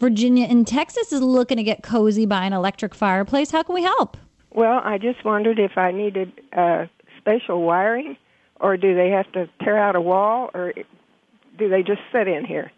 Virginia 0.00 0.46
in 0.46 0.64
Texas 0.64 1.12
is 1.12 1.20
looking 1.20 1.56
to 1.56 1.62
get 1.62 1.84
cozy 1.84 2.26
by 2.26 2.44
an 2.44 2.52
electric 2.52 2.94
fireplace. 2.94 3.52
How 3.52 3.62
can 3.62 3.76
we 3.76 3.82
help? 3.82 4.16
Well, 4.50 4.80
I 4.84 4.98
just 4.98 5.24
wondered 5.24 5.58
if 5.60 5.78
I 5.78 5.92
needed 5.92 6.32
uh, 6.52 6.86
special 7.18 7.62
wiring, 7.62 8.16
or 8.60 8.76
do 8.76 8.94
they 8.94 9.10
have 9.10 9.30
to 9.32 9.48
tear 9.62 9.78
out 9.78 9.94
a 9.94 10.00
wall, 10.00 10.50
or 10.52 10.72
do 11.58 11.68
they 11.68 11.82
just 11.82 12.00
sit 12.12 12.26
in 12.26 12.44
here? 12.44 12.72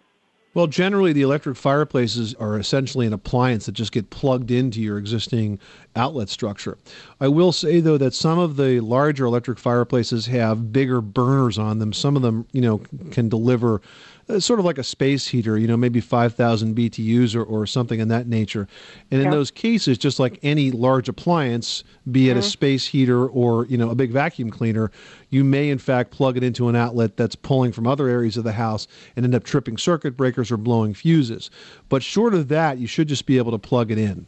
Well, 0.57 0.67
generally, 0.67 1.13
the 1.13 1.21
electric 1.21 1.55
fireplaces 1.55 2.33
are 2.37 2.59
essentially 2.59 3.07
an 3.07 3.13
appliance 3.13 3.67
that 3.67 3.73
just 3.73 3.93
get 3.93 4.09
plugged 4.09 4.51
into 4.51 4.81
your 4.81 4.97
existing 4.97 5.59
outlet 5.95 6.31
structure. 6.31 6.79
I 7.21 7.29
will 7.29 7.53
say, 7.53 7.81
though, 7.81 7.99
that 7.99 8.15
some 8.15 8.39
of 8.39 8.57
the 8.57 8.81
larger 8.81 9.27
electric 9.27 9.59
fireplaces 9.59 10.25
have 10.25 10.73
bigger 10.73 11.03
burners 11.03 11.59
on 11.59 11.79
them. 11.79 11.93
Some 11.93 12.17
of 12.17 12.23
them, 12.23 12.47
you 12.53 12.63
know, 12.63 12.81
can 13.11 13.29
deliver 13.29 13.83
uh, 14.29 14.41
sort 14.41 14.59
of 14.59 14.65
like 14.65 14.79
a 14.79 14.83
space 14.85 15.27
heater, 15.29 15.57
you 15.57 15.67
know, 15.69 15.77
maybe 15.77 16.01
5,000 16.01 16.75
BTUs 16.77 17.35
or, 17.37 17.43
or 17.45 17.67
something 17.67 18.01
in 18.01 18.09
that 18.09 18.27
nature. 18.27 18.67
And 19.11 19.21
in 19.21 19.27
Yeah. 19.27 19.31
those 19.33 19.51
cases, 19.51 19.99
just 19.99 20.19
like 20.19 20.39
any 20.43 20.71
large 20.71 21.09
appliance, 21.09 21.85
be 22.11 22.29
it 22.31 22.37
a 22.37 22.43
space 22.43 22.87
heater 22.87 23.27
or, 23.27 23.67
you 23.67 23.77
know, 23.79 23.91
a 23.91 23.95
big 23.95 24.11
vacuum 24.11 24.51
cleaner, 24.51 24.91
you 25.31 25.45
may 25.45 25.71
in 25.71 25.79
fact 25.79 26.11
plug 26.11 26.37
it 26.37 26.43
into 26.43 26.69
an 26.69 26.77
outlet 26.77 27.17
that's 27.17 27.37
pulling 27.37 27.73
from 27.73 27.87
other 27.87 28.09
areas 28.09 28.37
of 28.37 28.45
the 28.45 28.53
house 28.53 28.89
and 29.15 29.25
end 29.25 29.35
up 29.35 29.45
tripping 29.45 29.77
circuit 29.79 30.17
breakers 30.17 30.51
or 30.51 30.57
blowing 30.57 30.93
fuses. 30.95 31.51
But 31.89 32.03
short 32.03 32.35
of 32.35 32.49
that, 32.49 32.79
you 32.79 32.87
should 32.87 33.09
just 33.09 33.27
be 33.27 33.39
able 33.39 33.53
to 33.53 33.59
plug 33.59 33.91
it 33.91 33.99
in. 33.99 34.27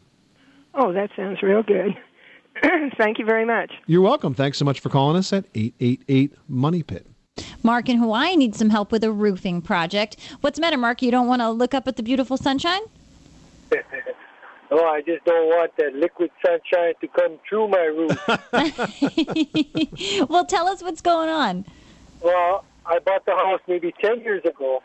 Oh, 0.75 0.93
that 0.93 1.11
sounds 1.17 1.43
real 1.43 1.63
good. 1.65 1.97
Thank 2.97 3.19
you 3.19 3.25
very 3.25 3.45
much. 3.45 3.73
You're 3.87 4.03
welcome. 4.03 4.35
Thanks 4.35 4.59
so 4.59 4.65
much 4.65 4.81
for 4.81 4.89
calling 4.91 5.17
us 5.17 5.33
at 5.33 5.45
888 5.55 6.35
Money 6.49 6.83
Pit. 6.83 7.07
Mark 7.63 7.89
in 7.89 7.99
Hawaii 7.99 8.37
needs 8.37 8.59
some 8.59 8.71
help 8.71 8.93
with 8.93 9.03
a 9.05 9.13
roofing 9.13 9.63
project. 9.63 10.17
What's 10.41 10.57
the 10.57 10.61
matter, 10.61 10.77
Mark? 10.77 11.03
You 11.03 11.11
don't 11.11 11.27
want 11.27 11.43
to 11.43 11.51
look 11.51 11.75
up 11.75 11.89
at 11.89 11.97
the 11.97 12.03
beautiful 12.03 12.37
sunshine? 12.37 12.81
Oh, 14.71 14.85
I 14.85 15.01
just 15.01 15.25
don't 15.25 15.47
want 15.47 15.75
that 15.79 15.95
liquid 15.95 16.31
sunshine 16.45 16.93
to 17.01 17.09
come 17.09 17.39
through 17.49 17.69
my 17.69 17.85
roof. 17.85 18.19
well, 20.29 20.45
tell 20.45 20.69
us 20.69 20.83
what's 20.83 21.01
going 21.01 21.31
on. 21.31 21.65
well, 22.21 22.67
I 22.85 22.99
bought 22.99 23.25
the 23.25 23.35
house 23.35 23.61
maybe 23.67 23.95
10 24.03 24.21
years 24.21 24.45
ago, 24.45 24.83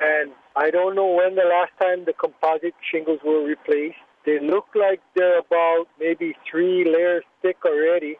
and 0.00 0.30
I 0.54 0.70
don't 0.70 0.94
know 0.94 1.08
when 1.08 1.34
the 1.34 1.42
last 1.42 1.72
time 1.80 2.04
the 2.04 2.12
composite 2.12 2.74
shingles 2.92 3.18
were 3.24 3.42
replaced. 3.44 3.96
They 4.24 4.38
look 4.40 4.66
like 4.76 5.00
they're 5.16 5.40
about 5.40 5.86
maybe 5.98 6.36
three 6.48 6.84
layers 6.84 7.24
thick 7.42 7.56
already, 7.64 8.18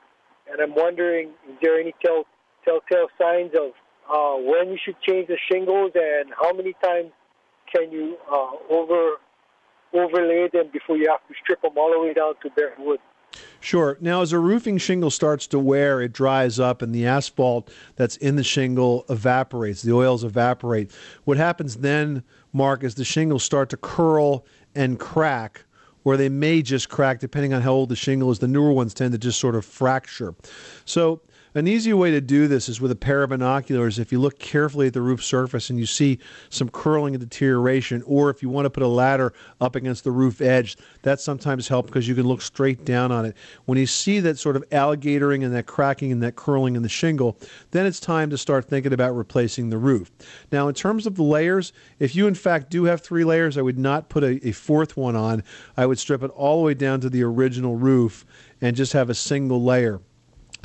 and 0.50 0.60
I'm 0.60 0.74
wondering, 0.74 1.28
is 1.48 1.58
there 1.62 1.78
any 1.78 1.94
tell, 2.04 2.24
telltale 2.66 3.08
signs 3.18 3.52
of 3.54 3.72
uh, 4.12 4.36
when 4.36 4.70
you 4.70 4.78
should 4.84 4.96
change 5.00 5.28
the 5.28 5.38
shingles 5.50 5.92
and 5.94 6.32
how 6.40 6.52
many 6.52 6.74
times 6.84 7.10
can 7.72 7.90
you 7.90 8.16
uh, 8.30 8.52
over 8.70 9.14
overlay 9.94 10.48
them 10.52 10.68
before 10.72 10.96
you 10.96 11.08
have 11.08 11.26
to 11.28 11.34
strip 11.42 11.62
them 11.62 11.72
all 11.76 11.90
the 11.92 11.98
way 11.98 12.12
down 12.12 12.34
to 12.42 12.50
bare 12.50 12.74
wood? 12.78 13.00
Sure. 13.60 13.96
Now, 14.00 14.22
as 14.22 14.32
a 14.32 14.38
roofing 14.38 14.78
shingle 14.78 15.10
starts 15.10 15.46
to 15.48 15.58
wear, 15.58 16.00
it 16.00 16.12
dries 16.12 16.58
up 16.58 16.82
and 16.82 16.94
the 16.94 17.06
asphalt 17.06 17.70
that's 17.96 18.16
in 18.16 18.36
the 18.36 18.44
shingle 18.44 19.04
evaporates. 19.08 19.82
The 19.82 19.92
oils 19.92 20.24
evaporate. 20.24 20.92
What 21.24 21.36
happens 21.36 21.76
then, 21.76 22.22
Mark, 22.52 22.84
is 22.84 22.94
the 22.94 23.04
shingles 23.04 23.44
start 23.44 23.70
to 23.70 23.76
curl 23.76 24.46
and 24.74 24.98
crack, 24.98 25.64
or 26.04 26.16
they 26.16 26.28
may 26.28 26.62
just 26.62 26.88
crack 26.88 27.18
depending 27.18 27.52
on 27.52 27.62
how 27.62 27.72
old 27.72 27.88
the 27.88 27.96
shingle 27.96 28.30
is. 28.30 28.38
The 28.38 28.48
newer 28.48 28.72
ones 28.72 28.94
tend 28.94 29.12
to 29.12 29.18
just 29.18 29.40
sort 29.40 29.54
of 29.54 29.64
fracture. 29.64 30.34
So 30.84 31.20
an 31.56 31.66
easy 31.66 31.94
way 31.94 32.10
to 32.10 32.20
do 32.20 32.48
this 32.48 32.68
is 32.68 32.82
with 32.82 32.90
a 32.90 32.96
pair 32.96 33.22
of 33.22 33.30
binoculars. 33.30 33.98
If 33.98 34.12
you 34.12 34.20
look 34.20 34.38
carefully 34.38 34.88
at 34.88 34.92
the 34.92 35.00
roof 35.00 35.24
surface 35.24 35.70
and 35.70 35.78
you 35.78 35.86
see 35.86 36.18
some 36.50 36.68
curling 36.68 37.14
and 37.14 37.20
deterioration, 37.20 38.02
or 38.04 38.28
if 38.28 38.42
you 38.42 38.50
want 38.50 38.66
to 38.66 38.70
put 38.70 38.82
a 38.82 38.86
ladder 38.88 39.32
up 39.58 39.74
against 39.74 40.04
the 40.04 40.10
roof 40.10 40.42
edge, 40.42 40.76
that 41.00 41.18
sometimes 41.18 41.66
helps 41.66 41.86
because 41.86 42.06
you 42.06 42.14
can 42.14 42.26
look 42.26 42.42
straight 42.42 42.84
down 42.84 43.10
on 43.10 43.24
it. 43.24 43.34
When 43.64 43.78
you 43.78 43.86
see 43.86 44.20
that 44.20 44.38
sort 44.38 44.56
of 44.56 44.68
alligatoring 44.68 45.46
and 45.46 45.54
that 45.54 45.64
cracking 45.64 46.12
and 46.12 46.22
that 46.22 46.36
curling 46.36 46.76
in 46.76 46.82
the 46.82 46.90
shingle, 46.90 47.38
then 47.70 47.86
it's 47.86 48.00
time 48.00 48.28
to 48.28 48.36
start 48.36 48.66
thinking 48.66 48.92
about 48.92 49.16
replacing 49.16 49.70
the 49.70 49.78
roof. 49.78 50.10
Now, 50.52 50.68
in 50.68 50.74
terms 50.74 51.06
of 51.06 51.14
the 51.14 51.22
layers, 51.22 51.72
if 51.98 52.14
you 52.14 52.26
in 52.26 52.34
fact 52.34 52.68
do 52.68 52.84
have 52.84 53.00
three 53.00 53.24
layers, 53.24 53.56
I 53.56 53.62
would 53.62 53.78
not 53.78 54.10
put 54.10 54.22
a, 54.22 54.46
a 54.46 54.52
fourth 54.52 54.98
one 54.98 55.16
on. 55.16 55.42
I 55.78 55.86
would 55.86 55.98
strip 55.98 56.22
it 56.22 56.30
all 56.32 56.58
the 56.58 56.66
way 56.66 56.74
down 56.74 57.00
to 57.00 57.08
the 57.08 57.22
original 57.22 57.76
roof 57.76 58.26
and 58.60 58.76
just 58.76 58.92
have 58.92 59.08
a 59.08 59.14
single 59.14 59.64
layer. 59.64 60.02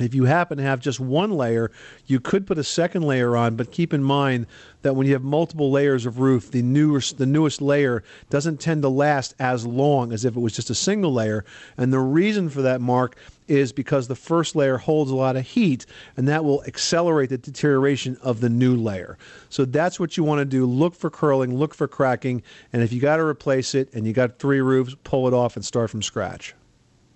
If 0.02 0.14
you 0.14 0.26
happen 0.26 0.58
to 0.58 0.64
have 0.64 0.80
just 0.80 1.00
one 1.00 1.32
layer, 1.32 1.72
you 2.06 2.20
could 2.20 2.48
put 2.48 2.58
a 2.58 2.64
second 2.64 3.04
layer 3.04 3.36
on, 3.36 3.56
but 3.56 3.72
keep 3.72 3.94
in 3.94 4.04
mind 4.04 4.48
that 4.82 4.96
when 4.96 5.08
you 5.08 5.14
have 5.14 5.24
multiple 5.24 5.72
layers 5.72 6.06
of 6.06 6.20
roof, 6.20 6.52
the 6.52 6.62
newest 6.62 7.18
the 7.18 7.26
newest 7.26 7.62
layer 7.62 8.04
doesn't 8.30 8.60
tend 8.60 8.82
to 8.82 8.90
last 8.90 9.36
as 9.40 9.66
long 9.66 10.12
as 10.12 10.26
if 10.26 10.36
it 10.36 10.40
was 10.40 10.56
just 10.56 10.70
a 10.70 10.76
single 10.76 11.14
layer. 11.14 11.46
And 11.78 11.94
the 11.94 12.00
reason 12.00 12.50
for 12.50 12.62
that, 12.64 12.82
Mark, 12.82 13.16
is 13.48 13.74
because 13.74 14.08
the 14.08 14.16
first 14.16 14.56
layer 14.56 14.78
holds 14.78 15.12
a 15.12 15.16
lot 15.16 15.36
of 15.36 15.46
heat, 15.46 15.86
and 16.16 16.28
that 16.28 16.44
will 16.44 16.64
accelerate 16.64 17.30
the 17.30 17.38
deterioration 17.38 18.18
of 18.22 18.40
the 18.40 18.50
new 18.50 18.76
layer. 18.76 19.18
So 19.50 19.66
that's 19.66 20.00
what 20.00 20.18
you 20.18 20.24
want 20.24 20.40
to 20.40 20.46
do. 20.46 20.66
Look 20.66 20.96
for 20.96 21.10
curling, 21.10 21.56
look 21.56 21.74
for 21.74 21.88
cracking, 21.88 22.44
and 22.72 22.82
if 22.82 22.94
you 22.94 23.02
got 23.02 23.18
to 23.18 23.24
replace 23.24 23.76
it 23.76 23.94
and 23.94 24.08
you 24.08 24.14
got 24.14 24.40
three 24.40 24.62
roofs, 24.62 24.96
pull 25.04 25.28
it 25.28 25.34
off 25.34 25.56
and 25.56 25.66
start 25.66 25.90
from 25.90 26.02
scratch. 26.02 26.56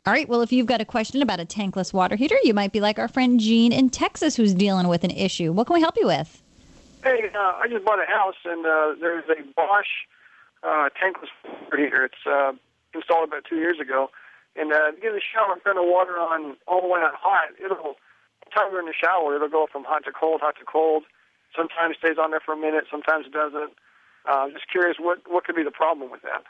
All 0.08 0.14
right. 0.14 0.30
Well, 0.30 0.42
if 0.42 0.52
you've 0.52 0.68
got 0.68 0.82
a 0.82 0.86
question 0.86 1.24
about 1.24 1.40
a 1.40 1.46
tankless 1.46 1.92
water 1.92 2.16
heater, 2.16 2.38
you 2.44 2.54
might 2.54 2.72
be 2.72 2.80
like 2.80 3.00
our 3.00 3.08
friend 3.08 3.40
Gene 3.40 3.74
in 3.74 3.90
Texas 3.90 4.36
who's 4.36 4.54
dealing 4.54 4.88
with 4.88 5.04
an 5.04 5.10
issue. 5.10 5.52
What 5.52 5.66
can 5.66 5.74
we 5.74 5.82
help 5.82 5.98
you 5.98 6.06
with? 6.06 6.44
Hey, 7.04 7.32
uh, 7.34 7.40
I 7.58 7.68
just 7.68 7.84
bought 7.84 7.98
a 7.98 8.06
house, 8.06 8.36
and 8.46 8.66
uh, 8.68 8.94
there's 9.02 9.24
a 9.30 9.42
Bosch 9.56 9.88
uh, 10.62 10.90
tankless 11.02 11.30
water 11.44 11.78
heater. 11.78 12.06
It's 12.06 12.22
uh, 12.28 12.54
installed 12.94 13.30
about 13.30 13.46
two 13.50 13.56
years 13.56 13.80
ago. 13.80 14.12
And 14.56 14.72
uh, 14.72 14.92
to 14.92 15.02
get 15.02 15.12
the 15.14 15.22
shower, 15.22 15.58
turn 15.64 15.76
the 15.76 15.84
water 15.84 16.20
on 16.20 16.56
all 16.68 16.82
the 16.82 16.88
way 16.88 17.00
on 17.00 17.12
hot. 17.18 17.50
It'll, 17.64 17.96
time 18.54 18.70
you're 18.72 18.82
in 18.82 18.86
the 18.86 18.94
shower, 18.94 19.36
it'll 19.36 19.50
go 19.50 19.66
from 19.72 19.86
hot 19.86 20.06
to 20.06 20.12
cold, 20.12 20.42
hot 20.42 20.56
to 20.60 20.66
cold. 20.66 21.04
Sometimes 21.56 21.98
stays 21.98 22.18
on 22.22 22.30
there 22.30 22.42
for 22.46 22.54
a 22.54 22.58
minute, 22.58 22.86
sometimes 22.92 23.26
it 23.26 23.34
doesn't. 23.34 23.74
Uh, 24.30 24.50
just 24.50 24.70
curious, 24.70 24.98
what 25.00 25.20
what 25.28 25.46
could 25.46 25.56
be 25.56 25.64
the 25.64 25.72
problem 25.72 26.12
with 26.12 26.22
that? 26.22 26.44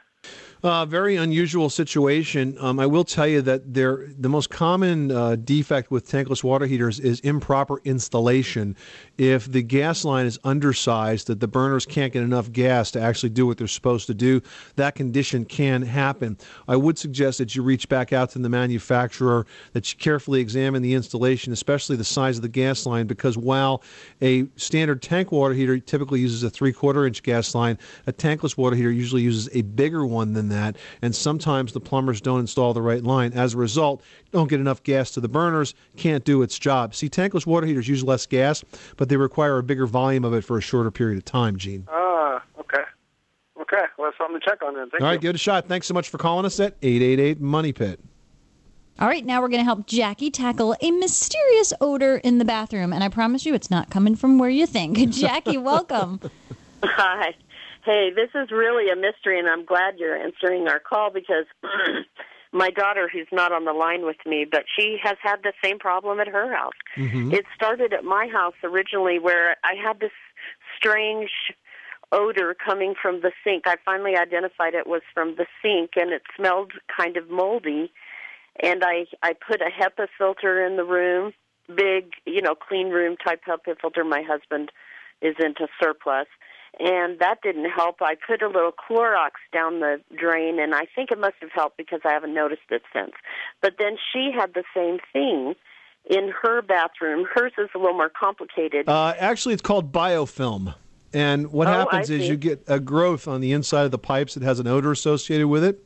Uh, 0.65 0.83
very 0.83 1.15
unusual 1.15 1.69
situation. 1.69 2.57
Um, 2.59 2.79
I 2.79 2.87
will 2.87 3.03
tell 3.03 3.27
you 3.27 3.43
that 3.43 3.71
there, 3.71 4.07
the 4.17 4.29
most 4.29 4.49
common 4.49 5.11
uh, 5.11 5.35
defect 5.35 5.91
with 5.91 6.09
tankless 6.09 6.43
water 6.43 6.65
heaters 6.65 6.99
is 6.99 7.19
improper 7.19 7.79
installation. 7.85 8.75
If 9.19 9.51
the 9.51 9.61
gas 9.61 10.03
line 10.03 10.25
is 10.25 10.39
undersized, 10.43 11.27
that 11.27 11.39
the 11.39 11.47
burners 11.47 11.85
can't 11.85 12.11
get 12.11 12.23
enough 12.23 12.51
gas 12.51 12.89
to 12.91 12.99
actually 12.99 13.29
do 13.29 13.45
what 13.45 13.59
they're 13.59 13.67
supposed 13.67 14.07
to 14.07 14.15
do, 14.15 14.41
that 14.75 14.95
condition 14.95 15.45
can 15.45 15.83
happen. 15.83 16.35
I 16.67 16.77
would 16.77 16.97
suggest 16.97 17.37
that 17.37 17.55
you 17.55 17.61
reach 17.61 17.87
back 17.87 18.11
out 18.11 18.31
to 18.31 18.39
the 18.39 18.49
manufacturer, 18.49 19.45
that 19.73 19.93
you 19.93 19.99
carefully 19.99 20.41
examine 20.41 20.81
the 20.81 20.95
installation, 20.95 21.53
especially 21.53 21.95
the 21.95 22.03
size 22.03 22.37
of 22.37 22.41
the 22.41 22.49
gas 22.49 22.87
line, 22.87 23.05
because 23.05 23.37
while 23.37 23.83
a 24.19 24.47
standard 24.55 25.03
tank 25.03 25.31
water 25.31 25.53
heater 25.53 25.77
typically 25.77 26.21
uses 26.21 26.41
a 26.41 26.49
three 26.49 26.73
quarter 26.73 27.05
inch 27.05 27.21
gas 27.21 27.53
line, 27.53 27.77
a 28.07 28.11
tankless 28.11 28.57
water 28.57 28.75
heater 28.75 28.89
usually 28.89 29.21
uses 29.21 29.47
a 29.53 29.61
bigger 29.61 30.07
one 30.07 30.33
than 30.33 30.49
that, 30.49 30.54
and 31.01 31.15
sometimes 31.15 31.73
the 31.73 31.79
plumbers 31.79 32.21
don't 32.21 32.39
install 32.39 32.73
the 32.73 32.81
right 32.81 33.03
line. 33.03 33.33
As 33.33 33.53
a 33.53 33.57
result, 33.57 34.01
don't 34.31 34.49
get 34.49 34.59
enough 34.59 34.83
gas 34.83 35.11
to 35.11 35.21
the 35.21 35.27
burners, 35.27 35.73
can't 35.97 36.23
do 36.23 36.41
its 36.41 36.57
job. 36.57 36.95
See, 36.95 37.09
tankless 37.09 37.45
water 37.45 37.67
heaters 37.67 37.87
use 37.87 38.03
less 38.03 38.25
gas, 38.25 38.63
but 38.97 39.09
they 39.09 39.17
require 39.17 39.57
a 39.57 39.63
bigger 39.63 39.85
volume 39.85 40.25
of 40.25 40.33
it 40.33 40.43
for 40.43 40.57
a 40.57 40.61
shorter 40.61 40.91
period 40.91 41.17
of 41.17 41.25
time, 41.25 41.57
Gene. 41.57 41.87
Ah, 41.89 42.41
okay. 42.59 42.83
Okay, 43.61 43.83
well, 43.97 44.09
that's 44.09 44.17
something 44.17 44.39
to 44.39 44.45
check 44.45 44.61
on 44.63 44.75
then. 44.75 44.89
Thank 44.89 45.03
All 45.03 45.13
you. 45.13 45.19
give 45.19 45.29
it 45.29 45.35
a 45.35 45.39
shot. 45.39 45.67
Thanks 45.67 45.87
so 45.87 45.93
much 45.93 46.09
for 46.09 46.17
calling 46.17 46.45
us 46.45 46.59
at 46.59 46.75
888 46.81 47.41
Money 47.41 47.73
Pit. 47.73 47.99
All 48.97 49.07
right, 49.09 49.25
now 49.25 49.41
we're 49.41 49.49
going 49.49 49.59
to 49.59 49.65
help 49.65 49.87
Jackie 49.87 50.31
tackle 50.31 50.73
a 50.81 50.91
mysterious 50.91 51.73
odor 51.81 52.15
in 52.17 52.37
the 52.37 52.45
bathroom. 52.45 52.93
And 52.93 53.03
I 53.03 53.09
promise 53.09 53.45
you, 53.45 53.53
it's 53.53 53.69
not 53.69 53.89
coming 53.89 54.15
from 54.15 54.37
where 54.39 54.49
you 54.49 54.65
think. 54.65 54.97
Jackie, 55.09 55.57
welcome. 55.57 56.21
Hi. 56.83 57.35
Hey, 57.85 58.09
this 58.09 58.29
is 58.33 58.49
really 58.51 58.89
a 58.89 58.95
mystery, 58.95 59.37
and 59.37 59.47
I'm 59.47 59.63
glad 59.63 59.99
you're 59.99 60.17
answering 60.17 60.67
our 60.67 60.79
call 60.79 61.11
because 61.11 61.45
my 62.51 62.71
daughter, 62.71 63.07
who's 63.11 63.27
not 63.31 63.51
on 63.51 63.65
the 63.65 63.73
line 63.73 64.05
with 64.05 64.17
me, 64.25 64.43
but 64.49 64.63
she 64.75 64.97
has 65.03 65.17
had 65.21 65.43
the 65.43 65.53
same 65.63 65.77
problem 65.77 66.19
at 66.19 66.27
her 66.27 66.51
house. 66.55 66.73
Mhm. 66.97 67.31
It 67.31 67.45
started 67.55 67.93
at 67.93 68.03
my 68.03 68.27
house 68.27 68.55
originally 68.63 69.19
where 69.19 69.55
I 69.63 69.75
had 69.75 69.99
this 69.99 70.11
strange 70.75 71.29
odor 72.11 72.55
coming 72.55 72.95
from 72.99 73.21
the 73.21 73.31
sink. 73.43 73.67
I 73.67 73.75
finally 73.85 74.15
identified 74.17 74.73
it 74.73 74.87
was 74.87 75.01
from 75.13 75.35
the 75.35 75.45
sink, 75.61 75.91
and 75.95 76.11
it 76.11 76.23
smelled 76.35 76.71
kind 76.87 77.17
of 77.17 77.29
moldy. 77.29 77.91
And 78.61 78.83
I 78.83 79.05
I 79.21 79.33
put 79.33 79.61
a 79.61 79.69
HEPA 79.69 80.07
filter 80.17 80.65
in 80.65 80.77
the 80.77 80.85
room, 80.85 81.33
big, 81.75 82.13
you 82.25 82.41
know, 82.41 82.55
clean 82.55 82.89
room 82.89 83.15
type 83.17 83.41
HEPA 83.45 83.79
filter. 83.79 84.03
My 84.03 84.23
husband 84.23 84.71
is 85.21 85.35
into 85.39 85.67
surplus, 85.79 86.27
and 86.79 87.19
that 87.19 87.37
didn't 87.43 87.69
help. 87.69 88.01
I 88.01 88.15
put 88.15 88.41
a 88.41 88.47
little 88.47 88.71
Clorox 88.71 89.31
down 89.53 89.79
the 89.79 90.01
drain, 90.17 90.59
and 90.59 90.73
I 90.75 90.85
think 90.95 91.11
it 91.11 91.19
must 91.19 91.35
have 91.41 91.51
helped 91.51 91.77
because 91.77 92.01
I 92.05 92.11
haven't 92.11 92.33
noticed 92.33 92.61
it 92.69 92.83
since. 92.93 93.11
But 93.61 93.75
then 93.79 93.97
she 94.11 94.31
had 94.37 94.53
the 94.53 94.63
same 94.75 94.99
thing 95.13 95.55
in 96.09 96.31
her 96.41 96.61
bathroom. 96.61 97.25
Hers 97.33 97.53
is 97.57 97.69
a 97.73 97.77
little 97.77 97.93
more 97.95 98.09
complicated. 98.09 98.87
Uh, 98.87 99.13
actually, 99.17 99.53
it's 99.53 99.63
called 99.63 99.91
biofilm. 99.91 100.75
And 101.13 101.51
what 101.51 101.67
Oh, 101.67 101.71
happens 101.71 102.11
I 102.11 102.13
is 102.15 102.21
see. 102.23 102.27
you 102.27 102.35
get 102.35 102.61
a 102.67 102.79
growth 102.79 103.27
on 103.27 103.39
the 103.41 103.53
inside 103.53 103.83
of 103.85 103.91
the 103.91 103.97
pipes 103.97 104.33
that 104.33 104.43
has 104.43 104.59
an 104.59 104.67
odor 104.67 104.91
associated 104.91 105.47
with 105.47 105.63
it. 105.63 105.81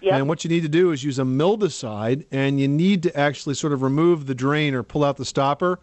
Yep. 0.00 0.14
And 0.14 0.28
what 0.28 0.44
you 0.44 0.48
need 0.50 0.62
to 0.62 0.68
do 0.68 0.92
is 0.92 1.04
use 1.04 1.18
a 1.18 1.24
mildewcide, 1.24 2.24
and 2.30 2.58
you 2.60 2.68
need 2.68 3.02
to 3.02 3.14
actually 3.18 3.54
sort 3.54 3.72
of 3.72 3.82
remove 3.82 4.26
the 4.26 4.34
drain 4.34 4.72
or 4.74 4.82
pull 4.82 5.04
out 5.04 5.16
the 5.18 5.24
stopper. 5.26 5.78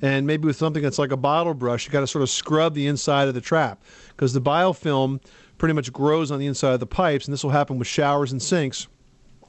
And 0.00 0.26
maybe 0.26 0.46
with 0.46 0.56
something 0.56 0.82
that's 0.82 0.98
like 0.98 1.10
a 1.10 1.16
bottle 1.16 1.54
brush, 1.54 1.86
you 1.86 1.92
got 1.92 2.00
to 2.00 2.06
sort 2.06 2.22
of 2.22 2.30
scrub 2.30 2.74
the 2.74 2.86
inside 2.86 3.28
of 3.28 3.34
the 3.34 3.40
trap 3.40 3.82
because 4.08 4.32
the 4.32 4.40
biofilm 4.40 5.20
pretty 5.58 5.74
much 5.74 5.92
grows 5.92 6.30
on 6.30 6.38
the 6.38 6.46
inside 6.46 6.72
of 6.74 6.80
the 6.80 6.86
pipes, 6.86 7.26
and 7.26 7.32
this 7.32 7.42
will 7.42 7.50
happen 7.50 7.78
with 7.78 7.88
showers 7.88 8.30
and 8.30 8.40
sinks. 8.40 8.86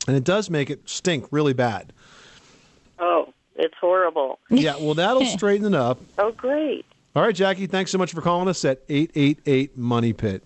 And 0.08 0.18
it 0.18 0.24
does 0.24 0.50
make 0.50 0.70
it 0.70 0.82
stink 0.89 1.27
really 1.32 1.53
bad. 1.53 1.94
Oh, 2.98 3.32
it's 3.56 3.75
horrible. 3.79 4.39
Yeah, 4.50 4.75
well, 4.77 4.96
that'll 4.96 5.25
straighten 5.38 5.68
it 5.68 5.75
up. 5.75 6.00
Oh, 6.18 6.32
great. 6.32 6.86
All 7.15 7.22
right, 7.24 7.36
Jackie, 7.36 7.68
thanks 7.68 7.91
so 7.91 7.98
much 7.98 8.13
for 8.13 8.22
calling 8.22 8.48
us 8.48 8.63
at 8.65 8.82
888 8.89 9.77
Money 9.77 10.13
Pit. 10.13 10.44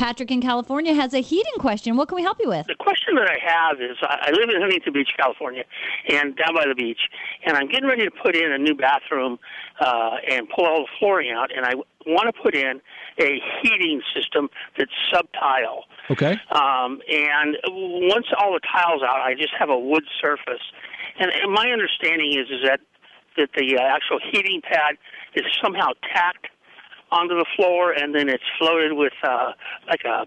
Patrick 0.00 0.30
in 0.30 0.40
California 0.40 0.94
has 0.94 1.12
a 1.12 1.20
heating 1.20 1.58
question. 1.58 1.94
What 1.94 2.08
can 2.08 2.16
we 2.16 2.22
help 2.22 2.38
you 2.40 2.48
with? 2.48 2.66
The 2.66 2.74
question 2.74 3.16
that 3.16 3.28
I 3.28 3.36
have 3.44 3.82
is 3.82 3.98
I 4.00 4.28
I 4.28 4.30
live 4.30 4.48
in 4.48 4.58
Huntington 4.58 4.94
Beach, 4.94 5.10
California, 5.14 5.64
and 6.08 6.34
down 6.36 6.54
by 6.54 6.64
the 6.66 6.74
beach, 6.74 7.00
and 7.44 7.54
I'm 7.54 7.68
getting 7.68 7.86
ready 7.86 8.06
to 8.06 8.10
put 8.10 8.34
in 8.34 8.50
a 8.50 8.56
new 8.56 8.74
bathroom 8.74 9.38
uh, 9.78 10.16
and 10.26 10.48
pull 10.48 10.64
all 10.64 10.84
the 10.84 10.88
flooring 10.98 11.32
out, 11.32 11.54
and 11.54 11.66
I 11.66 11.74
want 12.06 12.34
to 12.34 12.42
put 12.42 12.54
in 12.54 12.80
a 13.18 13.42
heating 13.60 14.00
system 14.14 14.48
that's 14.78 14.90
subtile. 15.12 15.84
Okay. 16.08 16.32
Um, 16.50 17.02
and 17.06 17.58
once 17.68 18.26
all 18.38 18.54
the 18.54 18.60
tiles 18.72 19.02
out, 19.02 19.20
I 19.20 19.34
just 19.34 19.52
have 19.58 19.68
a 19.68 19.78
wood 19.78 20.04
surface. 20.18 20.62
And, 21.18 21.30
and 21.30 21.52
my 21.52 21.68
understanding 21.70 22.32
is 22.38 22.48
is 22.48 22.64
that 22.64 22.80
that 23.36 23.50
the 23.54 23.76
uh, 23.76 23.82
actual 23.82 24.18
heating 24.32 24.62
pad 24.62 24.96
is 25.34 25.44
somehow 25.62 25.90
tacked 26.14 26.48
onto 27.10 27.34
the 27.34 27.46
floor, 27.56 27.92
and 27.92 28.14
then 28.14 28.28
it's 28.28 28.42
floated 28.58 28.92
with 28.94 29.12
uh, 29.22 29.52
like 29.88 30.02
a 30.04 30.26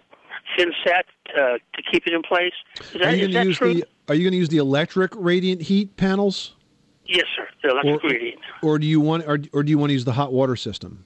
thin 0.57 0.71
set 0.85 1.05
uh, 1.37 1.53
to 1.75 1.83
keep 1.91 2.05
it 2.07 2.13
in 2.13 2.21
place. 2.21 2.53
Is 2.81 2.95
Are 2.95 2.99
that, 2.99 3.17
you 3.17 3.27
going 3.27 3.31
to 3.31 3.43
use 3.45 3.57
true? 3.57 3.73
the 3.75 3.85
Are 4.09 4.15
you 4.15 4.23
going 4.23 4.31
to 4.33 4.37
use 4.37 4.49
the 4.49 4.57
electric 4.57 5.11
radiant 5.15 5.61
heat 5.61 5.95
panels, 5.97 6.55
Yes, 7.05 7.25
sir. 7.35 7.47
The 7.61 7.69
electric 7.71 8.03
Or- 8.03 8.07
reading. 8.07 8.37
or 8.61 8.79
do 8.79 8.87
you 8.87 9.01
want, 9.01 9.25
or, 9.27 9.37
or 9.51 9.61
do 9.63 9.69
you 9.69 9.77
want 9.77 9.89
to 9.89 9.93
use 9.93 10.05
the 10.05 10.13
hot 10.13 10.31
water 10.31 10.55
system? 10.55 11.03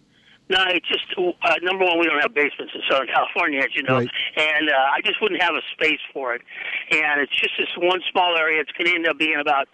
No, 0.50 0.64
it's 0.70 0.88
just 0.88 1.04
uh, 1.18 1.56
number 1.62 1.84
one. 1.84 2.00
We 2.00 2.06
don't 2.06 2.22
have 2.22 2.34
basements 2.34 2.72
in 2.74 2.82
Southern 2.90 3.08
California, 3.08 3.60
as 3.60 3.76
you 3.76 3.84
know, 3.84 3.96
Right. 3.98 4.10
and 4.38 4.70
uh, 4.70 4.74
I 4.96 5.02
just 5.04 5.22
wouldn't 5.22 5.42
have 5.42 5.56
a 5.56 5.62
space 5.74 6.00
for 6.14 6.34
it. 6.36 6.42
And 6.92 7.20
it's 7.22 7.36
just 7.36 7.52
this 7.58 7.68
one 7.78 8.00
small 8.12 8.38
area. 8.38 8.62
It's 8.62 8.72
going 8.72 8.90
to 8.90 8.96
end 8.96 9.08
up 9.08 9.18
being 9.18 9.40
about 9.42 9.68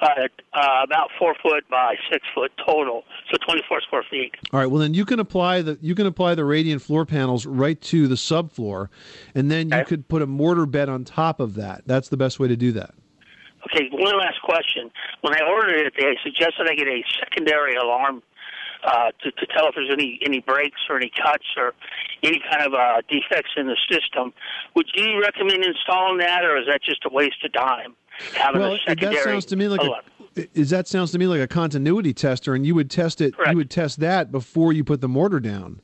uh, 0.00 0.28
uh, 0.54 0.82
about 0.84 1.10
four 1.18 1.34
foot 1.42 1.64
by 1.68 1.96
six 2.10 2.24
foot 2.34 2.52
total, 2.64 3.02
so 3.30 3.36
24 3.44 3.80
square 3.82 4.04
feet. 4.08 4.34
All 4.52 4.60
right. 4.60 4.66
Well, 4.66 4.80
then 4.80 4.94
you 4.94 5.04
can 5.04 5.18
apply 5.18 5.62
the 5.62 5.78
you 5.80 5.94
can 5.96 6.06
apply 6.06 6.36
the 6.36 6.44
radiant 6.44 6.80
floor 6.80 7.04
panels 7.04 7.44
right 7.44 7.80
to 7.82 8.06
the 8.06 8.14
subfloor, 8.14 8.88
and 9.34 9.50
then 9.50 9.70
you 9.70 9.84
could 9.84 10.06
put 10.08 10.22
a 10.22 10.26
mortar 10.26 10.64
bed 10.66 10.88
on 10.88 11.04
top 11.04 11.40
of 11.40 11.54
that. 11.54 11.82
That's 11.86 12.08
the 12.08 12.16
best 12.16 12.38
way 12.38 12.46
to 12.48 12.56
do 12.56 12.70
that. 12.72 12.94
Okay, 13.66 13.88
one 13.92 14.16
last 14.18 14.40
question. 14.42 14.90
When 15.20 15.34
I 15.34 15.44
ordered 15.46 15.86
it, 15.86 15.92
they 15.98 16.16
suggested 16.24 16.66
I 16.66 16.74
get 16.74 16.88
a 16.88 17.02
secondary 17.18 17.74
alarm 17.76 18.22
uh, 18.84 19.10
to, 19.22 19.30
to 19.32 19.46
tell 19.46 19.68
if 19.68 19.74
there's 19.74 19.90
any 19.92 20.18
any 20.24 20.40
breaks 20.40 20.80
or 20.88 20.96
any 20.96 21.10
cuts 21.10 21.44
or 21.56 21.74
any 22.22 22.40
kind 22.50 22.66
of 22.66 22.74
uh, 22.74 23.02
defects 23.08 23.50
in 23.56 23.66
the 23.66 23.76
system. 23.90 24.32
Would 24.74 24.86
you 24.94 25.20
recommend 25.20 25.64
installing 25.64 26.18
that, 26.18 26.44
or 26.44 26.56
is 26.56 26.66
that 26.66 26.82
just 26.82 27.04
a 27.04 27.10
waste 27.12 27.44
of 27.44 27.52
time? 27.52 27.94
Having 28.34 28.60
well, 28.60 28.74
a 28.74 28.78
secondary 28.86 29.14
that 29.16 29.24
sounds 29.24 29.44
to 29.46 29.56
me 29.56 29.68
like 29.68 29.80
alert? 29.80 30.04
a, 30.36 30.48
is 30.58 30.70
that 30.70 30.86
sounds 30.88 31.10
to 31.12 31.18
me 31.18 31.26
like 31.26 31.40
a 31.40 31.48
continuity 31.48 32.12
tester, 32.12 32.54
and 32.54 32.66
you 32.66 32.74
would 32.74 32.90
test 32.90 33.20
it. 33.20 33.34
You 33.48 33.56
would 33.56 33.70
test 33.70 34.00
that 34.00 34.30
before 34.30 34.72
you 34.72 34.84
put 34.84 35.00
the 35.00 35.08
mortar 35.08 35.40
down. 35.40 35.80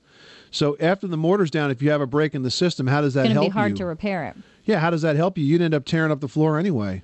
So 0.50 0.76
after 0.80 1.06
the 1.06 1.16
mortar's 1.16 1.50
down, 1.50 1.70
if 1.70 1.82
you 1.82 1.90
have 1.90 2.00
a 2.00 2.06
break 2.06 2.34
in 2.34 2.42
the 2.42 2.50
system, 2.50 2.86
how 2.86 3.00
does 3.00 3.14
that 3.14 3.26
It's 3.26 3.34
going 3.34 3.36
to 3.36 3.42
help 3.42 3.52
be 3.52 3.58
hard 3.58 3.70
you? 3.72 3.76
to 3.78 3.86
repair 3.86 4.24
it. 4.26 4.36
yeah, 4.64 4.78
how 4.78 4.90
does 4.90 5.02
that 5.02 5.16
help 5.16 5.36
you? 5.36 5.44
You'd 5.44 5.60
end 5.60 5.74
up 5.74 5.84
tearing 5.84 6.12
up 6.12 6.20
the 6.20 6.28
floor 6.28 6.58
anyway. 6.58 7.02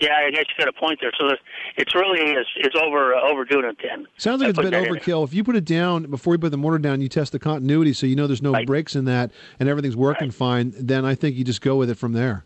Yeah, 0.00 0.10
I 0.26 0.30
guess 0.30 0.44
you 0.48 0.64
got 0.64 0.68
a 0.68 0.78
point 0.78 0.98
there. 1.00 1.12
So 1.18 1.30
it's 1.76 1.94
really 1.94 2.20
is 2.32 2.46
it's 2.56 2.76
over 2.76 3.14
uh, 3.14 3.30
overdoing 3.30 3.64
it 3.66 3.76
then. 3.82 4.06
Sounds 4.18 4.40
like 4.40 4.48
I 4.48 4.50
it's 4.50 4.58
a 4.58 4.62
put 4.62 4.70
bit 4.70 4.70
that 4.72 4.86
in 4.86 4.92
there. 4.92 5.00
overkill. 5.00 5.24
If 5.24 5.32
you 5.34 5.42
put 5.44 5.56
it 5.56 5.64
down 5.64 6.10
before 6.10 6.34
you 6.34 6.38
put 6.38 6.50
the 6.50 6.56
mortar 6.58 6.78
down, 6.78 7.00
you 7.00 7.08
test 7.08 7.32
the 7.32 7.38
continuity 7.38 7.92
so 7.92 8.06
you 8.06 8.16
know 8.16 8.26
there's 8.26 8.42
no 8.42 8.52
breaks 8.64 8.94
in 8.96 9.04
that 9.06 9.30
and 9.58 9.68
everything's 9.68 9.96
working 9.96 10.30
fine. 10.30 10.72
Then 10.78 11.04
I 11.04 11.14
think 11.14 11.36
you 11.36 11.44
just 11.44 11.60
go 11.62 11.76
with 11.76 11.88
it 11.90 11.96
from 11.96 12.12
there. 12.12 12.44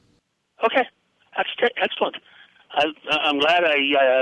Okay, 0.64 0.84
Ex- 1.38 1.72
excellent. 1.82 2.16
I, 2.72 2.84
I'm 3.22 3.40
glad 3.40 3.64
I 3.64 3.70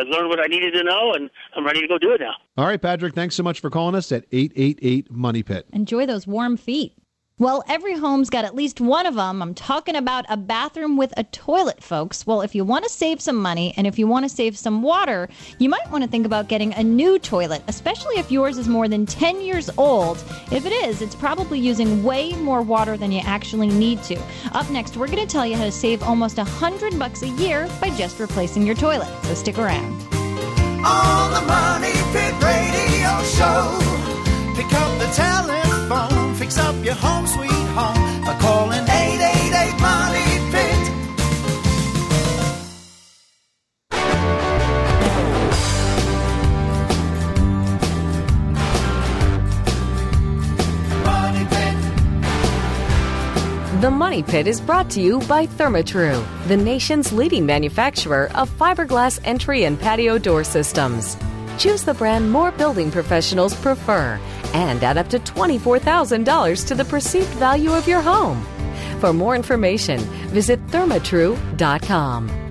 uh, 0.01 0.05
learned 0.05 0.29
what 0.31 0.41
I 0.41 0.47
needed 0.47 0.73
to 0.75 0.83
know, 0.83 1.13
and 1.13 1.29
I'm 1.55 1.67
ready 1.67 1.83
to 1.83 1.87
go 1.89 1.99
do 1.99 2.13
it 2.13 2.21
now. 2.21 2.33
All 2.57 2.65
right, 2.65 2.81
Patrick. 2.81 3.15
Thanks 3.15 3.35
so 3.35 3.43
much 3.43 3.61
for 3.61 3.69
calling 3.69 3.95
us 3.95 4.11
at 4.11 4.25
eight 4.33 4.53
eight 4.57 4.79
eight 4.81 5.11
Money 5.11 5.43
Pit. 5.43 5.67
Enjoy 5.73 6.07
those 6.07 6.27
warm 6.27 6.57
feet. 6.57 6.95
Well, 7.41 7.63
every 7.69 7.95
home's 7.95 8.31
got 8.31 8.45
at 8.45 8.57
least 8.57 8.81
one 8.81 9.07
of 9.07 9.15
them. 9.15 9.41
I'm 9.41 9.55
talking 9.55 9.95
about 9.95 10.25
a 10.29 10.37
bathroom 10.37 10.97
with 10.97 11.15
a 11.17 11.23
toilet, 11.23 11.81
folks. 11.81 12.27
Well, 12.27 12.41
if 12.41 12.53
you 12.53 12.65
want 12.65 12.83
to 12.83 12.91
save 12.91 13.21
some 13.21 13.37
money 13.37 13.73
and 13.77 13.87
if 13.87 13.97
you 13.97 14.09
want 14.09 14.25
to 14.25 14.29
save 14.29 14.59
some 14.59 14.83
water, 14.83 15.29
you 15.61 15.69
might 15.69 15.89
want 15.93 16.03
to 16.03 16.11
think 16.11 16.27
about 16.27 16.49
getting 16.49 16.75
a 16.75 16.83
new 16.83 17.17
toilet, 17.17 17.63
especially 17.69 18.17
if 18.17 18.33
yours 18.33 18.59
is 18.59 18.67
more 18.67 18.89
than 18.89 19.07
10 19.07 19.41
years 19.41 19.71
old. 19.79 20.17
If 20.51 20.67
it 20.67 20.73
is, 20.73 21.01
it's 21.01 21.15
probably 21.15 21.61
using 21.61 22.03
way 22.03 22.33
more 22.33 22.61
water 22.61 22.97
than 22.97 23.13
you 23.13 23.21
actually 23.21 23.69
need 23.69 24.03
to. 24.05 24.21
Up 24.53 24.69
next, 24.69 24.97
we're 24.97 25.07
going 25.07 25.25
to 25.25 25.33
tell 25.33 25.47
you 25.47 25.55
how 25.55 25.65
to 25.65 25.71
save 25.71 26.03
almost 26.03 26.39
a 26.39 26.43
100 26.43 26.99
bucks 26.99 27.23
a 27.23 27.29
year 27.29 27.69
by 27.81 27.91
just 27.91 28.19
replacing 28.19 28.67
your 28.67 28.75
toilet. 28.75 29.09
So 29.27 29.35
stick 29.35 29.59
around. 29.59 29.93
On 30.85 31.31
the 31.33 31.47
Money 31.47 31.93
Pit 32.11 32.35
Radio 32.43 33.23
Show. 33.23 33.79
Pick 34.57 34.73
up 34.73 34.99
the 34.99 35.07
telephone, 35.15 35.58
fix 36.49 36.59
up 36.59 36.83
your 36.83 36.95
home 36.95 37.27
sweet 37.27 37.51
home 37.51 38.25
by 38.25 38.35
calling 38.41 38.81
888 38.81 39.81
Money 39.81 40.39
Pit. 40.51 40.85
The 53.83 53.91
Money 53.91 54.23
Pit 54.23 54.47
is 54.47 54.61
brought 54.61 54.89
to 54.91 55.03
you 55.03 55.21
by 55.21 55.47
Therma-Tru, 55.47 56.25
the 56.47 56.57
nation's 56.57 57.13
leading 57.13 57.45
manufacturer 57.45 58.31
of 58.35 58.49
fiberglass 58.51 59.21
entry 59.25 59.65
and 59.65 59.79
patio 59.79 60.17
door 60.17 60.45
systems. 60.45 61.19
Choose 61.59 61.83
the 61.83 61.95
brand 61.95 62.33
more 62.33 62.53
building 62.53 62.91
professionals 62.91 63.55
prefer 63.55 64.19
and 64.55 64.83
add 64.83 64.99
up 64.99 65.09
to 65.11 65.19
$24,000 65.19 66.67
to 66.67 66.75
the 66.75 66.85
perceived 66.85 67.29
value 67.35 67.73
of 67.73 67.87
your 67.87 68.01
home. 68.01 68.45
For 69.01 69.13
more 69.13 69.37
information, 69.37 70.01
visit 70.31 70.65
thermatru.com. 70.69 72.49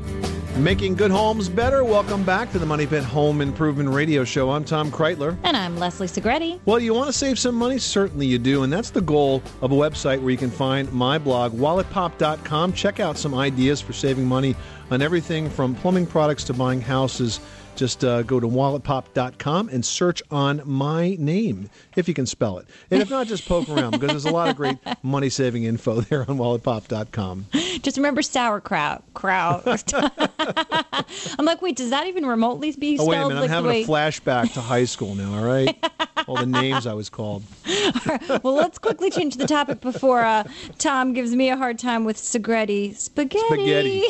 Making 0.64 0.96
good 0.96 1.12
homes 1.12 1.50
better. 1.50 1.84
Welcome 1.84 2.24
back 2.24 2.52
to 2.52 2.58
the 2.58 2.66
Money 2.66 2.88
Pit 2.88 3.04
Home 3.04 3.42
Improvement 3.42 3.90
Radio 3.90 4.24
Show. 4.24 4.50
I'm 4.50 4.64
Tom 4.64 4.90
Kraeutler. 4.92 5.38
And 5.44 5.56
I'm 5.56 5.78
Leslie 5.78 6.08
Segrete. 6.08 6.60
Well, 6.66 6.80
you 6.80 6.96
want 6.96 7.08
to 7.08 7.14
save 7.14 7.38
some 7.38 7.54
money? 7.54 7.78
Certainly 7.78 8.26
you 8.26 8.40
do. 8.40 8.64
And 8.64 8.74
that's 8.74 8.90
the 8.90 9.02
goal 9.02 9.44
of 9.62 9.72
a 9.72 9.76
website 9.76 10.20
where 10.20 10.32
you 10.32 10.38
can 10.38 10.50
find 10.50 10.92
my 10.92 11.20
blog, 11.20 11.54
walletpop.com. 11.54 12.74
Check 12.74 13.00
out 13.00 13.20
some 13.20 13.36
ideas 13.36 13.82
for 13.82 13.94
saving 13.94 14.26
money 14.26 14.56
on 14.90 15.04
everything 15.04 15.48
from 15.48 15.76
plumbing 15.76 16.08
products 16.08 16.44
to 16.46 16.56
buying 16.56 16.82
houses. 16.82 17.40
Just 17.78 18.04
uh, 18.04 18.24
go 18.24 18.40
to 18.40 18.48
walletpop.com 18.48 19.70
and 19.70 19.86
search 19.86 20.24
on 20.32 20.64
my 20.66 21.16
name, 21.20 21.70
if 21.96 22.08
you 22.08 22.16
can 22.16 22.26
spell 22.26 22.58
it. 22.58 22.66
And 22.90 23.04
if 23.04 23.12
not, 23.12 23.28
just 23.28 23.48
poke 23.48 23.70
around 23.70 23.92
because 23.92 24.10
there's 24.10 24.26
a 24.26 24.32
lot 24.32 24.50
of 24.50 24.56
great 24.56 24.80
money 25.04 25.30
saving 25.30 25.64
info 25.64 26.02
there 26.02 26.22
on 26.22 26.40
walletpop.com. 26.40 27.46
Just 27.84 27.98
remember 27.98 28.24
sauerkraut. 28.24 29.04
Kraut. 29.14 29.64
I'm 29.94 31.46
like, 31.46 31.62
wait, 31.62 31.76
does 31.76 31.92
that 31.92 32.08
even 32.08 32.26
remotely 32.26 32.72
be 32.72 32.98
spelled? 32.98 33.10
Oh, 33.10 33.12
wait 33.12 33.18
a 33.18 33.28
minute. 33.28 33.36
I'm 33.36 33.42
like 33.42 33.50
having 33.52 33.64
the 33.66 33.70
way? 33.70 33.84
a 33.84 33.88
flashback 33.88 34.54
to 34.54 34.62
high 34.62 34.86
school 34.86 35.14
now, 35.14 35.38
all 35.38 35.46
right? 35.46 35.78
All 36.28 36.38
the 36.38 36.48
names 36.48 36.88
I 36.88 36.94
was 36.94 37.10
called. 37.10 37.44
well, 38.44 38.56
let's 38.56 38.80
quickly 38.80 39.12
change 39.12 39.38
the 39.38 39.48
topic 39.48 39.82
before 39.82 40.22
uh, 40.22 40.46
Tom 40.80 41.14
gives 41.14 41.36
me 41.36 41.50
a 41.50 41.56
hard 41.56 41.78
time 41.78 42.06
with 42.06 42.18
spaghetti. 42.18 42.94
Spaghetti. 42.94 44.04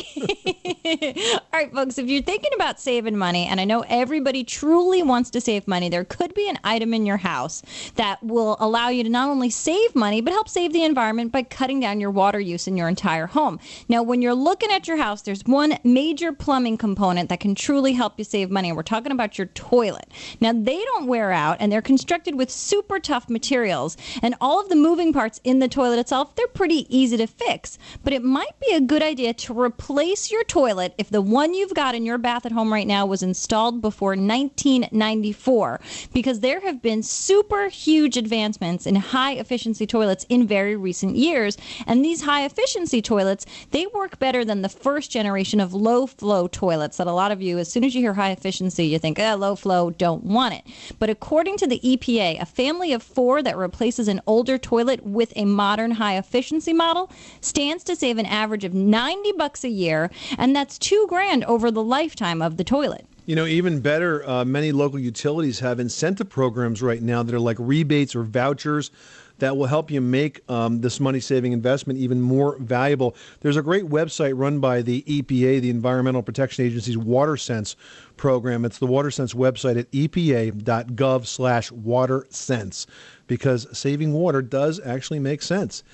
All 1.32 1.40
right, 1.52 1.72
folks, 1.72 1.98
if 1.98 2.08
you're 2.08 2.22
thinking 2.22 2.52
about 2.54 2.80
saving 2.80 3.16
money, 3.16 3.46
and 3.46 3.57
I 3.60 3.64
know 3.64 3.84
everybody 3.88 4.44
truly 4.44 5.02
wants 5.02 5.30
to 5.30 5.40
save 5.40 5.66
money, 5.66 5.88
there 5.88 6.04
could 6.04 6.34
be 6.34 6.48
an 6.48 6.58
item 6.64 6.94
in 6.94 7.06
your 7.06 7.16
house 7.16 7.62
that 7.96 8.22
will 8.22 8.56
allow 8.60 8.88
you 8.88 9.02
to 9.02 9.08
not 9.08 9.28
only 9.28 9.50
save 9.50 9.94
money, 9.94 10.20
but 10.20 10.32
help 10.32 10.48
save 10.48 10.72
the 10.72 10.84
environment 10.84 11.32
by 11.32 11.42
cutting 11.42 11.80
down 11.80 12.00
your 12.00 12.10
water 12.10 12.40
use 12.40 12.66
in 12.68 12.76
your 12.76 12.88
entire 12.88 13.26
home. 13.26 13.58
Now, 13.88 14.02
when 14.02 14.22
you're 14.22 14.34
looking 14.34 14.70
at 14.70 14.86
your 14.86 14.96
house, 14.96 15.22
there's 15.22 15.42
one 15.44 15.78
major 15.84 16.32
plumbing 16.32 16.78
component 16.78 17.28
that 17.28 17.40
can 17.40 17.54
truly 17.54 17.92
help 17.92 18.14
you 18.18 18.24
save 18.24 18.50
money. 18.50 18.68
and 18.68 18.76
We're 18.76 18.82
talking 18.82 19.12
about 19.12 19.38
your 19.38 19.48
toilet. 19.48 20.08
Now, 20.40 20.52
they 20.52 20.82
don't 20.84 21.06
wear 21.06 21.32
out, 21.32 21.56
and 21.60 21.72
they're 21.72 21.82
constructed 21.82 22.36
with 22.36 22.50
super 22.50 23.00
tough 23.00 23.28
materials, 23.28 23.96
and 24.22 24.34
all 24.40 24.60
of 24.60 24.68
the 24.68 24.76
moving 24.76 25.12
parts 25.12 25.40
in 25.44 25.58
the 25.58 25.68
toilet 25.68 25.98
itself, 25.98 26.34
they're 26.36 26.46
pretty 26.46 26.86
easy 26.96 27.16
to 27.16 27.26
fix. 27.26 27.78
But 28.04 28.12
it 28.12 28.22
might 28.22 28.58
be 28.60 28.74
a 28.74 28.80
good 28.80 29.02
idea 29.02 29.34
to 29.34 29.58
replace 29.58 30.30
your 30.30 30.44
toilet 30.44 30.94
if 30.98 31.10
the 31.10 31.22
one 31.22 31.54
you've 31.54 31.74
got 31.74 31.94
in 31.94 32.06
your 32.06 32.18
bath 32.18 32.46
at 32.46 32.52
home 32.52 32.72
right 32.72 32.86
now 32.86 33.04
was 33.04 33.22
installed 33.22 33.47
before 33.48 34.10
1994, 34.10 35.80
because 36.12 36.40
there 36.40 36.60
have 36.60 36.82
been 36.82 37.02
super 37.02 37.68
huge 37.68 38.16
advancements 38.16 38.86
in 38.86 38.94
high 38.94 39.32
efficiency 39.32 39.86
toilets 39.86 40.26
in 40.28 40.46
very 40.46 40.76
recent 40.76 41.16
years. 41.16 41.56
And 41.86 42.04
these 42.04 42.22
high 42.22 42.44
efficiency 42.44 43.00
toilets, 43.00 43.46
they 43.70 43.86
work 43.86 44.18
better 44.18 44.44
than 44.44 44.62
the 44.62 44.68
first 44.68 45.10
generation 45.10 45.60
of 45.60 45.72
low 45.72 46.06
flow 46.06 46.46
toilets 46.46 46.98
that 46.98 47.06
a 47.06 47.12
lot 47.12 47.32
of 47.32 47.40
you, 47.40 47.58
as 47.58 47.72
soon 47.72 47.84
as 47.84 47.94
you 47.94 48.02
hear 48.02 48.14
high 48.14 48.30
efficiency, 48.30 48.84
you 48.86 48.98
think, 48.98 49.18
eh, 49.18 49.34
low 49.34 49.56
flow, 49.56 49.90
don't 49.90 50.24
want 50.24 50.54
it. 50.54 50.64
But 50.98 51.10
according 51.10 51.56
to 51.58 51.66
the 51.66 51.80
EPA, 51.80 52.40
a 52.40 52.46
family 52.46 52.92
of 52.92 53.02
four 53.02 53.42
that 53.42 53.56
replaces 53.56 54.08
an 54.08 54.20
older 54.26 54.58
toilet 54.58 55.06
with 55.06 55.32
a 55.36 55.46
modern 55.46 55.92
high 55.92 56.18
efficiency 56.18 56.74
model 56.74 57.10
stands 57.40 57.82
to 57.84 57.96
save 57.96 58.18
an 58.18 58.26
average 58.26 58.64
of 58.64 58.74
90 58.74 59.32
bucks 59.32 59.64
a 59.64 59.68
year, 59.70 60.10
and 60.36 60.54
that's 60.54 60.78
two 60.78 61.06
grand 61.08 61.44
over 61.44 61.70
the 61.70 61.82
lifetime 61.82 62.42
of 62.42 62.56
the 62.56 62.64
toilet. 62.64 63.06
You 63.28 63.36
know, 63.36 63.44
even 63.44 63.80
better, 63.80 64.26
uh, 64.26 64.46
many 64.46 64.72
local 64.72 64.98
utilities 64.98 65.60
have 65.60 65.80
incentive 65.80 66.30
programs 66.30 66.80
right 66.80 67.02
now 67.02 67.22
that 67.22 67.34
are 67.34 67.38
like 67.38 67.58
rebates 67.60 68.16
or 68.16 68.22
vouchers 68.22 68.90
that 69.38 69.54
will 69.54 69.66
help 69.66 69.90
you 69.90 70.00
make 70.00 70.40
um, 70.48 70.80
this 70.80 70.98
money 70.98 71.20
saving 71.20 71.52
investment 71.52 71.98
even 71.98 72.22
more 72.22 72.56
valuable. 72.58 73.14
There's 73.40 73.58
a 73.58 73.62
great 73.62 73.84
website 73.84 74.32
run 74.34 74.60
by 74.60 74.80
the 74.80 75.02
EPA, 75.02 75.60
the 75.60 75.68
Environmental 75.68 76.22
Protection 76.22 76.64
Agency's 76.64 76.96
WaterSense 76.96 77.76
program. 78.16 78.64
It's 78.64 78.78
the 78.78 78.86
WaterSense 78.86 79.34
website 79.34 79.78
at 79.78 79.90
epa.gov 79.92 81.26
slash 81.26 81.70
watersense 81.70 82.86
because 83.28 83.68
saving 83.78 84.12
water 84.12 84.42
does 84.42 84.80
actually 84.84 85.20
make 85.20 85.42
sense. 85.42 85.84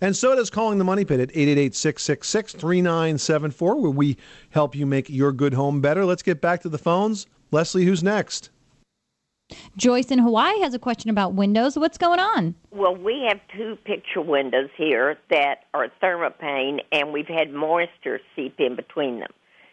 And 0.00 0.16
so 0.16 0.36
does 0.36 0.50
calling 0.50 0.78
the 0.78 0.84
Money 0.84 1.04
Pit 1.04 1.18
at 1.18 1.30
888-666-3974 1.30 3.80
where 3.80 3.90
we 3.90 4.16
help 4.50 4.76
you 4.76 4.86
make 4.86 5.10
your 5.10 5.32
good 5.32 5.54
home 5.54 5.80
better. 5.80 6.04
Let's 6.04 6.22
get 6.22 6.40
back 6.40 6.62
to 6.62 6.68
the 6.68 6.78
phones. 6.78 7.26
Leslie, 7.50 7.84
who's 7.84 8.04
next? 8.04 8.50
Joyce 9.76 10.10
in 10.10 10.18
Hawaii 10.18 10.60
has 10.60 10.72
a 10.72 10.78
question 10.78 11.10
about 11.10 11.34
windows. 11.34 11.78
What's 11.78 11.98
going 11.98 12.20
on? 12.20 12.54
Well, 12.70 12.96
we 12.96 13.26
have 13.28 13.38
two 13.54 13.76
picture 13.84 14.22
windows 14.22 14.70
here 14.76 15.18
that 15.30 15.64
are 15.74 15.88
thermopane, 16.02 16.80
and 16.90 17.12
we've 17.12 17.26
had 17.26 17.52
moisture 17.52 18.18
seep 18.34 18.58
in 18.58 18.76
between 18.76 19.20
them. 19.20 19.30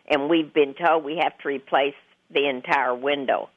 And 0.07 0.29
we've 0.29 0.53
been 0.53 0.73
told 0.73 1.05
we 1.05 1.15
have 1.21 1.37
to 1.39 1.47
replace 1.47 1.95
the 2.29 2.49
entire 2.49 2.95
window. 2.95 3.49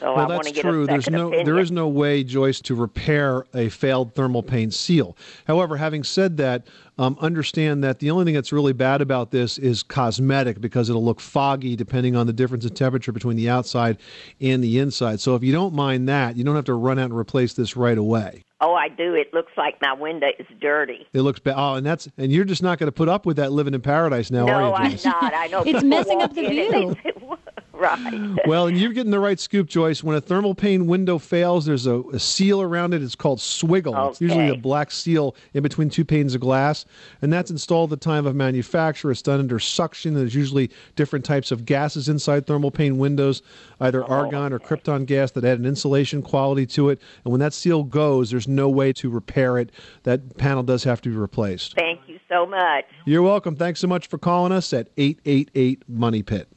So 0.00 0.14
well, 0.14 0.28
want 0.28 0.44
that's 0.44 0.58
true. 0.58 0.86
There's 0.86 1.10
no, 1.10 1.28
opinion. 1.28 1.46
there 1.46 1.58
is 1.58 1.70
no 1.70 1.88
way, 1.88 2.24
Joyce, 2.24 2.60
to 2.62 2.74
repair 2.74 3.44
a 3.54 3.68
failed 3.68 4.14
thermal 4.14 4.42
pane 4.42 4.70
seal. 4.70 5.16
However, 5.46 5.76
having 5.76 6.04
said 6.04 6.36
that, 6.38 6.66
um, 6.98 7.16
understand 7.20 7.82
that 7.82 7.98
the 7.98 8.10
only 8.10 8.24
thing 8.26 8.34
that's 8.34 8.52
really 8.52 8.74
bad 8.74 9.00
about 9.00 9.30
this 9.30 9.56
is 9.56 9.82
cosmetic 9.82 10.60
because 10.60 10.90
it'll 10.90 11.04
look 11.04 11.20
foggy 11.20 11.74
depending 11.74 12.14
on 12.14 12.26
the 12.26 12.32
difference 12.32 12.64
in 12.64 12.74
temperature 12.74 13.12
between 13.12 13.36
the 13.36 13.48
outside 13.48 13.98
and 14.40 14.62
the 14.62 14.78
inside. 14.78 15.20
So 15.20 15.34
if 15.34 15.42
you 15.42 15.52
don't 15.52 15.74
mind 15.74 16.08
that, 16.08 16.36
you 16.36 16.44
don't 16.44 16.56
have 16.56 16.66
to 16.66 16.74
run 16.74 16.98
out 16.98 17.06
and 17.06 17.18
replace 17.18 17.54
this 17.54 17.76
right 17.76 17.96
away. 17.96 18.44
Oh, 18.62 18.74
I 18.74 18.88
do. 18.88 19.14
It 19.14 19.32
looks 19.32 19.52
like 19.56 19.80
my 19.80 19.94
window 19.94 20.28
is 20.38 20.46
dirty. 20.60 21.06
It 21.14 21.22
looks 21.22 21.40
bad. 21.40 21.54
Oh, 21.56 21.74
and 21.76 21.86
that's 21.86 22.08
and 22.18 22.30
you're 22.30 22.44
just 22.44 22.62
not 22.62 22.78
going 22.78 22.88
to 22.88 22.92
put 22.92 23.08
up 23.08 23.24
with 23.24 23.38
that 23.38 23.52
living 23.52 23.72
in 23.72 23.80
paradise 23.80 24.30
now, 24.30 24.44
no, 24.44 24.52
are 24.52 24.62
you, 24.62 24.68
No, 24.68 24.74
I'm 24.74 25.22
not. 25.22 25.34
I 25.34 25.46
know 25.46 25.62
It's 25.64 25.82
messing 25.82 26.20
up 26.20 26.34
the 26.34 26.44
in 26.44 26.58
and 26.58 26.74
they 26.74 27.00
view. 27.00 27.38
Right. 27.80 28.38
Well, 28.46 28.66
and 28.66 28.78
you're 28.78 28.92
getting 28.92 29.10
the 29.10 29.20
right 29.20 29.40
scoop, 29.40 29.68
Joyce. 29.68 30.04
When 30.04 30.16
a 30.16 30.20
thermal 30.20 30.54
pane 30.54 30.86
window 30.86 31.18
fails, 31.18 31.64
there's 31.66 31.86
a, 31.86 32.00
a 32.12 32.18
seal 32.18 32.62
around 32.62 32.94
it. 32.94 33.02
It's 33.02 33.14
called 33.14 33.38
swiggle. 33.38 34.10
It's 34.10 34.20
usually 34.20 34.48
a 34.48 34.56
black 34.56 34.90
seal 34.90 35.34
in 35.54 35.62
between 35.62 35.90
two 35.90 36.04
panes 36.04 36.34
of 36.34 36.40
glass, 36.40 36.84
and 37.22 37.32
that's 37.32 37.50
installed 37.50 37.92
at 37.92 38.00
the 38.00 38.04
time 38.04 38.26
of 38.26 38.36
manufacture. 38.36 39.10
It's 39.10 39.22
done 39.22 39.40
under 39.40 39.58
suction. 39.58 40.14
There's 40.14 40.34
usually 40.34 40.70
different 40.96 41.24
types 41.24 41.50
of 41.50 41.64
gases 41.64 42.08
inside 42.08 42.46
thermal 42.46 42.70
pane 42.70 42.98
windows, 42.98 43.42
either 43.80 44.04
oh, 44.04 44.08
argon 44.08 44.52
or 44.52 44.58
krypton 44.58 45.06
gas 45.06 45.30
that 45.32 45.44
add 45.44 45.58
an 45.58 45.66
insulation 45.66 46.22
quality 46.22 46.66
to 46.66 46.90
it. 46.90 47.00
And 47.24 47.32
when 47.32 47.40
that 47.40 47.52
seal 47.52 47.84
goes, 47.84 48.30
there's 48.30 48.48
no 48.48 48.68
way 48.68 48.92
to 48.94 49.10
repair 49.10 49.58
it. 49.58 49.70
That 50.02 50.36
panel 50.36 50.62
does 50.62 50.84
have 50.84 51.00
to 51.02 51.08
be 51.08 51.16
replaced. 51.16 51.74
Thank 51.74 52.00
you 52.06 52.18
so 52.28 52.46
much. 52.46 52.84
You're 53.04 53.22
welcome. 53.22 53.56
Thanks 53.56 53.80
so 53.80 53.86
much 53.86 54.06
for 54.08 54.18
calling 54.18 54.52
us 54.52 54.72
at 54.72 54.88
888 54.96 55.88
Money 55.88 56.22
Pit. 56.22 56.48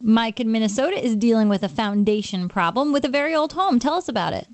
Mike 0.00 0.40
in 0.40 0.52
Minnesota 0.52 1.02
is 1.02 1.16
dealing 1.16 1.48
with 1.48 1.62
a 1.62 1.68
foundation 1.68 2.48
problem 2.48 2.92
with 2.92 3.04
a 3.04 3.08
very 3.08 3.34
old 3.34 3.52
home. 3.52 3.78
Tell 3.78 3.94
us 3.94 4.08
about 4.08 4.32
it. 4.32 4.46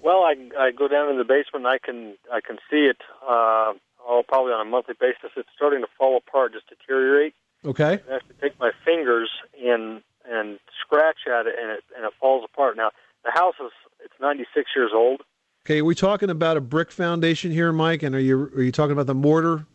Well, 0.00 0.22
I 0.22 0.34
I 0.58 0.70
go 0.70 0.88
down 0.88 1.10
in 1.10 1.18
the 1.18 1.24
basement. 1.24 1.66
and 1.66 1.68
I 1.68 1.78
can 1.78 2.16
I 2.32 2.40
can 2.40 2.56
see 2.70 2.86
it. 2.86 2.98
Uh, 3.22 3.74
oh, 4.06 4.22
probably 4.26 4.52
on 4.52 4.66
a 4.66 4.70
monthly 4.70 4.94
basis. 4.98 5.30
It's 5.36 5.48
starting 5.54 5.80
to 5.80 5.88
fall 5.98 6.16
apart, 6.16 6.52
just 6.52 6.68
deteriorate. 6.68 7.34
Okay. 7.64 8.00
I 8.08 8.12
have 8.12 8.28
to 8.28 8.34
take 8.40 8.58
my 8.58 8.70
fingers 8.84 9.30
and 9.62 10.02
and 10.28 10.58
scratch 10.80 11.26
at 11.26 11.46
it, 11.46 11.54
and 11.60 11.70
it 11.70 11.84
and 11.96 12.04
it 12.04 12.12
falls 12.20 12.44
apart. 12.44 12.76
Now 12.76 12.90
the 13.24 13.32
house 13.32 13.54
is 13.60 13.72
it's 14.04 14.14
96 14.20 14.70
years 14.76 14.92
old. 14.94 15.22
Okay, 15.66 15.80
are 15.80 15.84
we 15.84 15.96
talking 15.96 16.30
about 16.30 16.56
a 16.56 16.60
brick 16.60 16.92
foundation 16.92 17.50
here, 17.50 17.72
Mike? 17.72 18.02
And 18.04 18.14
are 18.14 18.20
you 18.20 18.50
are 18.56 18.62
you 18.62 18.72
talking 18.72 18.92
about 18.92 19.06
the 19.06 19.14
mortar? 19.14 19.66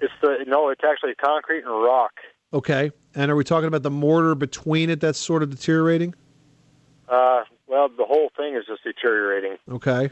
It's 0.00 0.12
the 0.22 0.44
no, 0.46 0.68
it's 0.68 0.82
actually 0.84 1.14
concrete 1.14 1.64
and 1.64 1.82
rock. 1.82 2.12
Okay. 2.52 2.90
And 3.14 3.30
are 3.30 3.36
we 3.36 3.44
talking 3.44 3.68
about 3.68 3.82
the 3.82 3.90
mortar 3.90 4.34
between 4.34 4.90
it 4.90 5.00
that's 5.00 5.18
sort 5.18 5.42
of 5.42 5.50
deteriorating? 5.50 6.14
Uh, 7.08 7.44
well, 7.66 7.88
the 7.88 8.04
whole 8.04 8.30
thing 8.36 8.54
is 8.54 8.64
just 8.66 8.84
deteriorating. 8.84 9.56
Okay. 9.70 10.10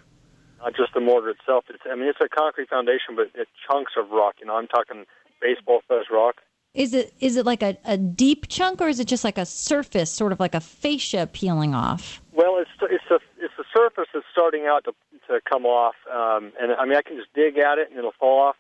Not 0.61 0.75
just 0.77 0.94
the 0.94 1.01
mortar 1.01 1.31
itself. 1.31 1.64
It's 1.68 1.83
I 1.90 1.94
mean 1.94 2.09
it's 2.09 2.20
a 2.20 2.29
concrete 2.29 2.70
foundation, 2.70 3.16
but 3.16 3.31
it's 3.35 3.51
chunks 3.70 3.92
of 3.99 4.11
rock. 4.11 4.37
You 4.40 4.47
know, 4.47 4.57
I'm 4.57 4.66
talking 4.66 5.05
baseball 5.40 5.81
size 5.88 6.07
rock. 6.11 6.37
Is 6.73 6.92
it 6.94 7.14
is 7.20 7.37
it 7.37 7.47
like 7.47 7.62
a, 7.62 7.77
a 7.85 7.97
deep 7.97 8.49
chunk 8.49 8.81
or 8.81 8.88
is 8.88 8.99
it 8.99 9.07
just 9.07 9.23
like 9.23 9.38
a 9.38 9.47
surface, 9.47 10.11
sort 10.11 10.33
of 10.33 10.40
like 10.40 10.55
a 10.55 10.61
fascia 10.61 11.29
peeling 11.33 11.75
off? 11.75 12.20
Well, 12.33 12.59
it's 12.59 12.70
it's 12.83 13.05
the 13.09 13.20
it's 13.38 13.55
the 13.57 13.64
surface 13.77 14.09
that's 14.12 14.27
starting 14.33 14.66
out 14.66 14.85
to 14.85 14.92
to 15.29 15.40
come 15.49 15.66
off, 15.66 15.94
um, 16.12 16.53
and 16.61 16.73
I 16.73 16.85
mean 16.85 16.97
I 16.97 17.03
can 17.03 17.16
just 17.16 17.33
dig 17.35 17.59
at 17.59 17.79
it 17.79 17.90
and 17.90 17.99
it'll 17.99 18.12
fall 18.18 18.40
off. 18.40 18.57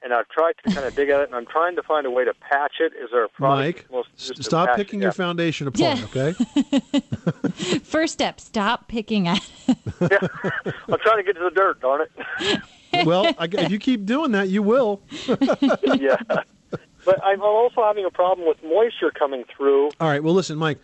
And 0.00 0.14
I've 0.14 0.28
tried 0.28 0.52
to 0.64 0.72
kind 0.72 0.86
of 0.86 0.94
dig 0.94 1.08
at 1.08 1.20
it, 1.20 1.26
and 1.26 1.34
I'm 1.34 1.44
trying 1.46 1.74
to 1.74 1.82
find 1.82 2.06
a 2.06 2.10
way 2.10 2.24
to 2.24 2.32
patch 2.34 2.74
it. 2.78 2.92
Is 3.02 3.10
there 3.10 3.24
a 3.24 3.28
product? 3.28 3.66
Mike, 3.66 3.76
that's 3.76 3.90
most- 3.90 4.08
s- 4.16 4.26
just 4.28 4.36
to 4.36 4.42
stop 4.44 4.68
patch 4.68 4.76
picking 4.76 5.00
it? 5.00 5.02
your 5.02 5.12
foundation 5.12 5.66
apart, 5.66 6.02
okay? 6.04 6.32
First 7.82 8.12
step, 8.12 8.40
stop 8.40 8.86
picking 8.88 9.26
at 9.26 9.40
I'm 9.68 10.08
trying 10.08 11.16
to 11.16 11.22
get 11.24 11.34
to 11.34 11.40
the 11.44 11.50
dirt. 11.54 11.80
Darn 11.80 12.02
it. 12.40 13.06
well, 13.06 13.26
I, 13.38 13.48
if 13.50 13.70
you 13.72 13.78
keep 13.78 14.06
doing 14.06 14.30
that, 14.32 14.48
you 14.48 14.62
will. 14.62 15.00
yeah. 15.96 16.16
But 17.04 17.24
I'm 17.24 17.42
also 17.42 17.82
having 17.82 18.04
a 18.04 18.10
problem 18.10 18.46
with 18.46 18.62
moisture 18.62 19.10
coming 19.10 19.44
through. 19.56 19.86
All 20.00 20.08
right. 20.08 20.22
Well, 20.22 20.34
listen, 20.34 20.58
Mike. 20.58 20.78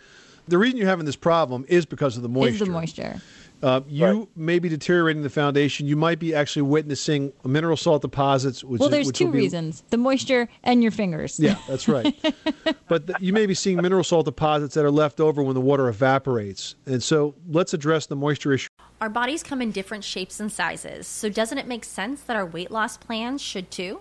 The 0.48 0.58
reason 0.58 0.76
you're 0.76 0.88
having 0.88 1.06
this 1.06 1.16
problem 1.16 1.64
is 1.68 1.86
because 1.86 2.16
of 2.18 2.22
the 2.22 2.28
moisture. 2.28 2.54
Is 2.54 2.58
the 2.60 2.66
moisture. 2.66 3.20
Uh, 3.64 3.80
you 3.88 4.28
may 4.36 4.58
be 4.58 4.68
deteriorating 4.68 5.22
the 5.22 5.30
foundation. 5.30 5.86
You 5.86 5.96
might 5.96 6.18
be 6.18 6.34
actually 6.34 6.62
witnessing 6.62 7.32
mineral 7.44 7.78
salt 7.78 8.02
deposits. 8.02 8.62
Which 8.62 8.78
well, 8.78 8.90
is- 8.90 8.92
there's 8.92 9.06
which 9.06 9.16
two 9.16 9.30
be- 9.32 9.38
reasons: 9.38 9.82
the 9.88 9.96
moisture 9.96 10.50
and 10.62 10.82
your 10.82 10.92
fingers. 10.92 11.40
Yeah, 11.40 11.56
that's 11.66 11.88
right. 11.88 12.14
but 12.88 13.06
th- 13.06 13.18
you 13.20 13.32
may 13.32 13.46
be 13.46 13.54
seeing 13.54 13.80
mineral 13.80 14.04
salt 14.04 14.26
deposits 14.26 14.74
that 14.74 14.84
are 14.84 14.90
left 14.90 15.18
over 15.18 15.42
when 15.42 15.54
the 15.54 15.62
water 15.62 15.88
evaporates. 15.88 16.74
And 16.84 17.02
so 17.02 17.34
let's 17.48 17.72
address 17.72 18.04
the 18.04 18.16
moisture 18.16 18.52
issue. 18.52 18.68
Our 19.00 19.08
bodies 19.08 19.42
come 19.42 19.62
in 19.62 19.70
different 19.70 20.04
shapes 20.04 20.40
and 20.40 20.52
sizes, 20.52 21.06
so 21.06 21.30
doesn't 21.30 21.56
it 21.56 21.66
make 21.66 21.84
sense 21.84 22.20
that 22.22 22.36
our 22.36 22.44
weight 22.44 22.70
loss 22.70 22.98
plans 22.98 23.40
should 23.40 23.70
too? 23.70 24.00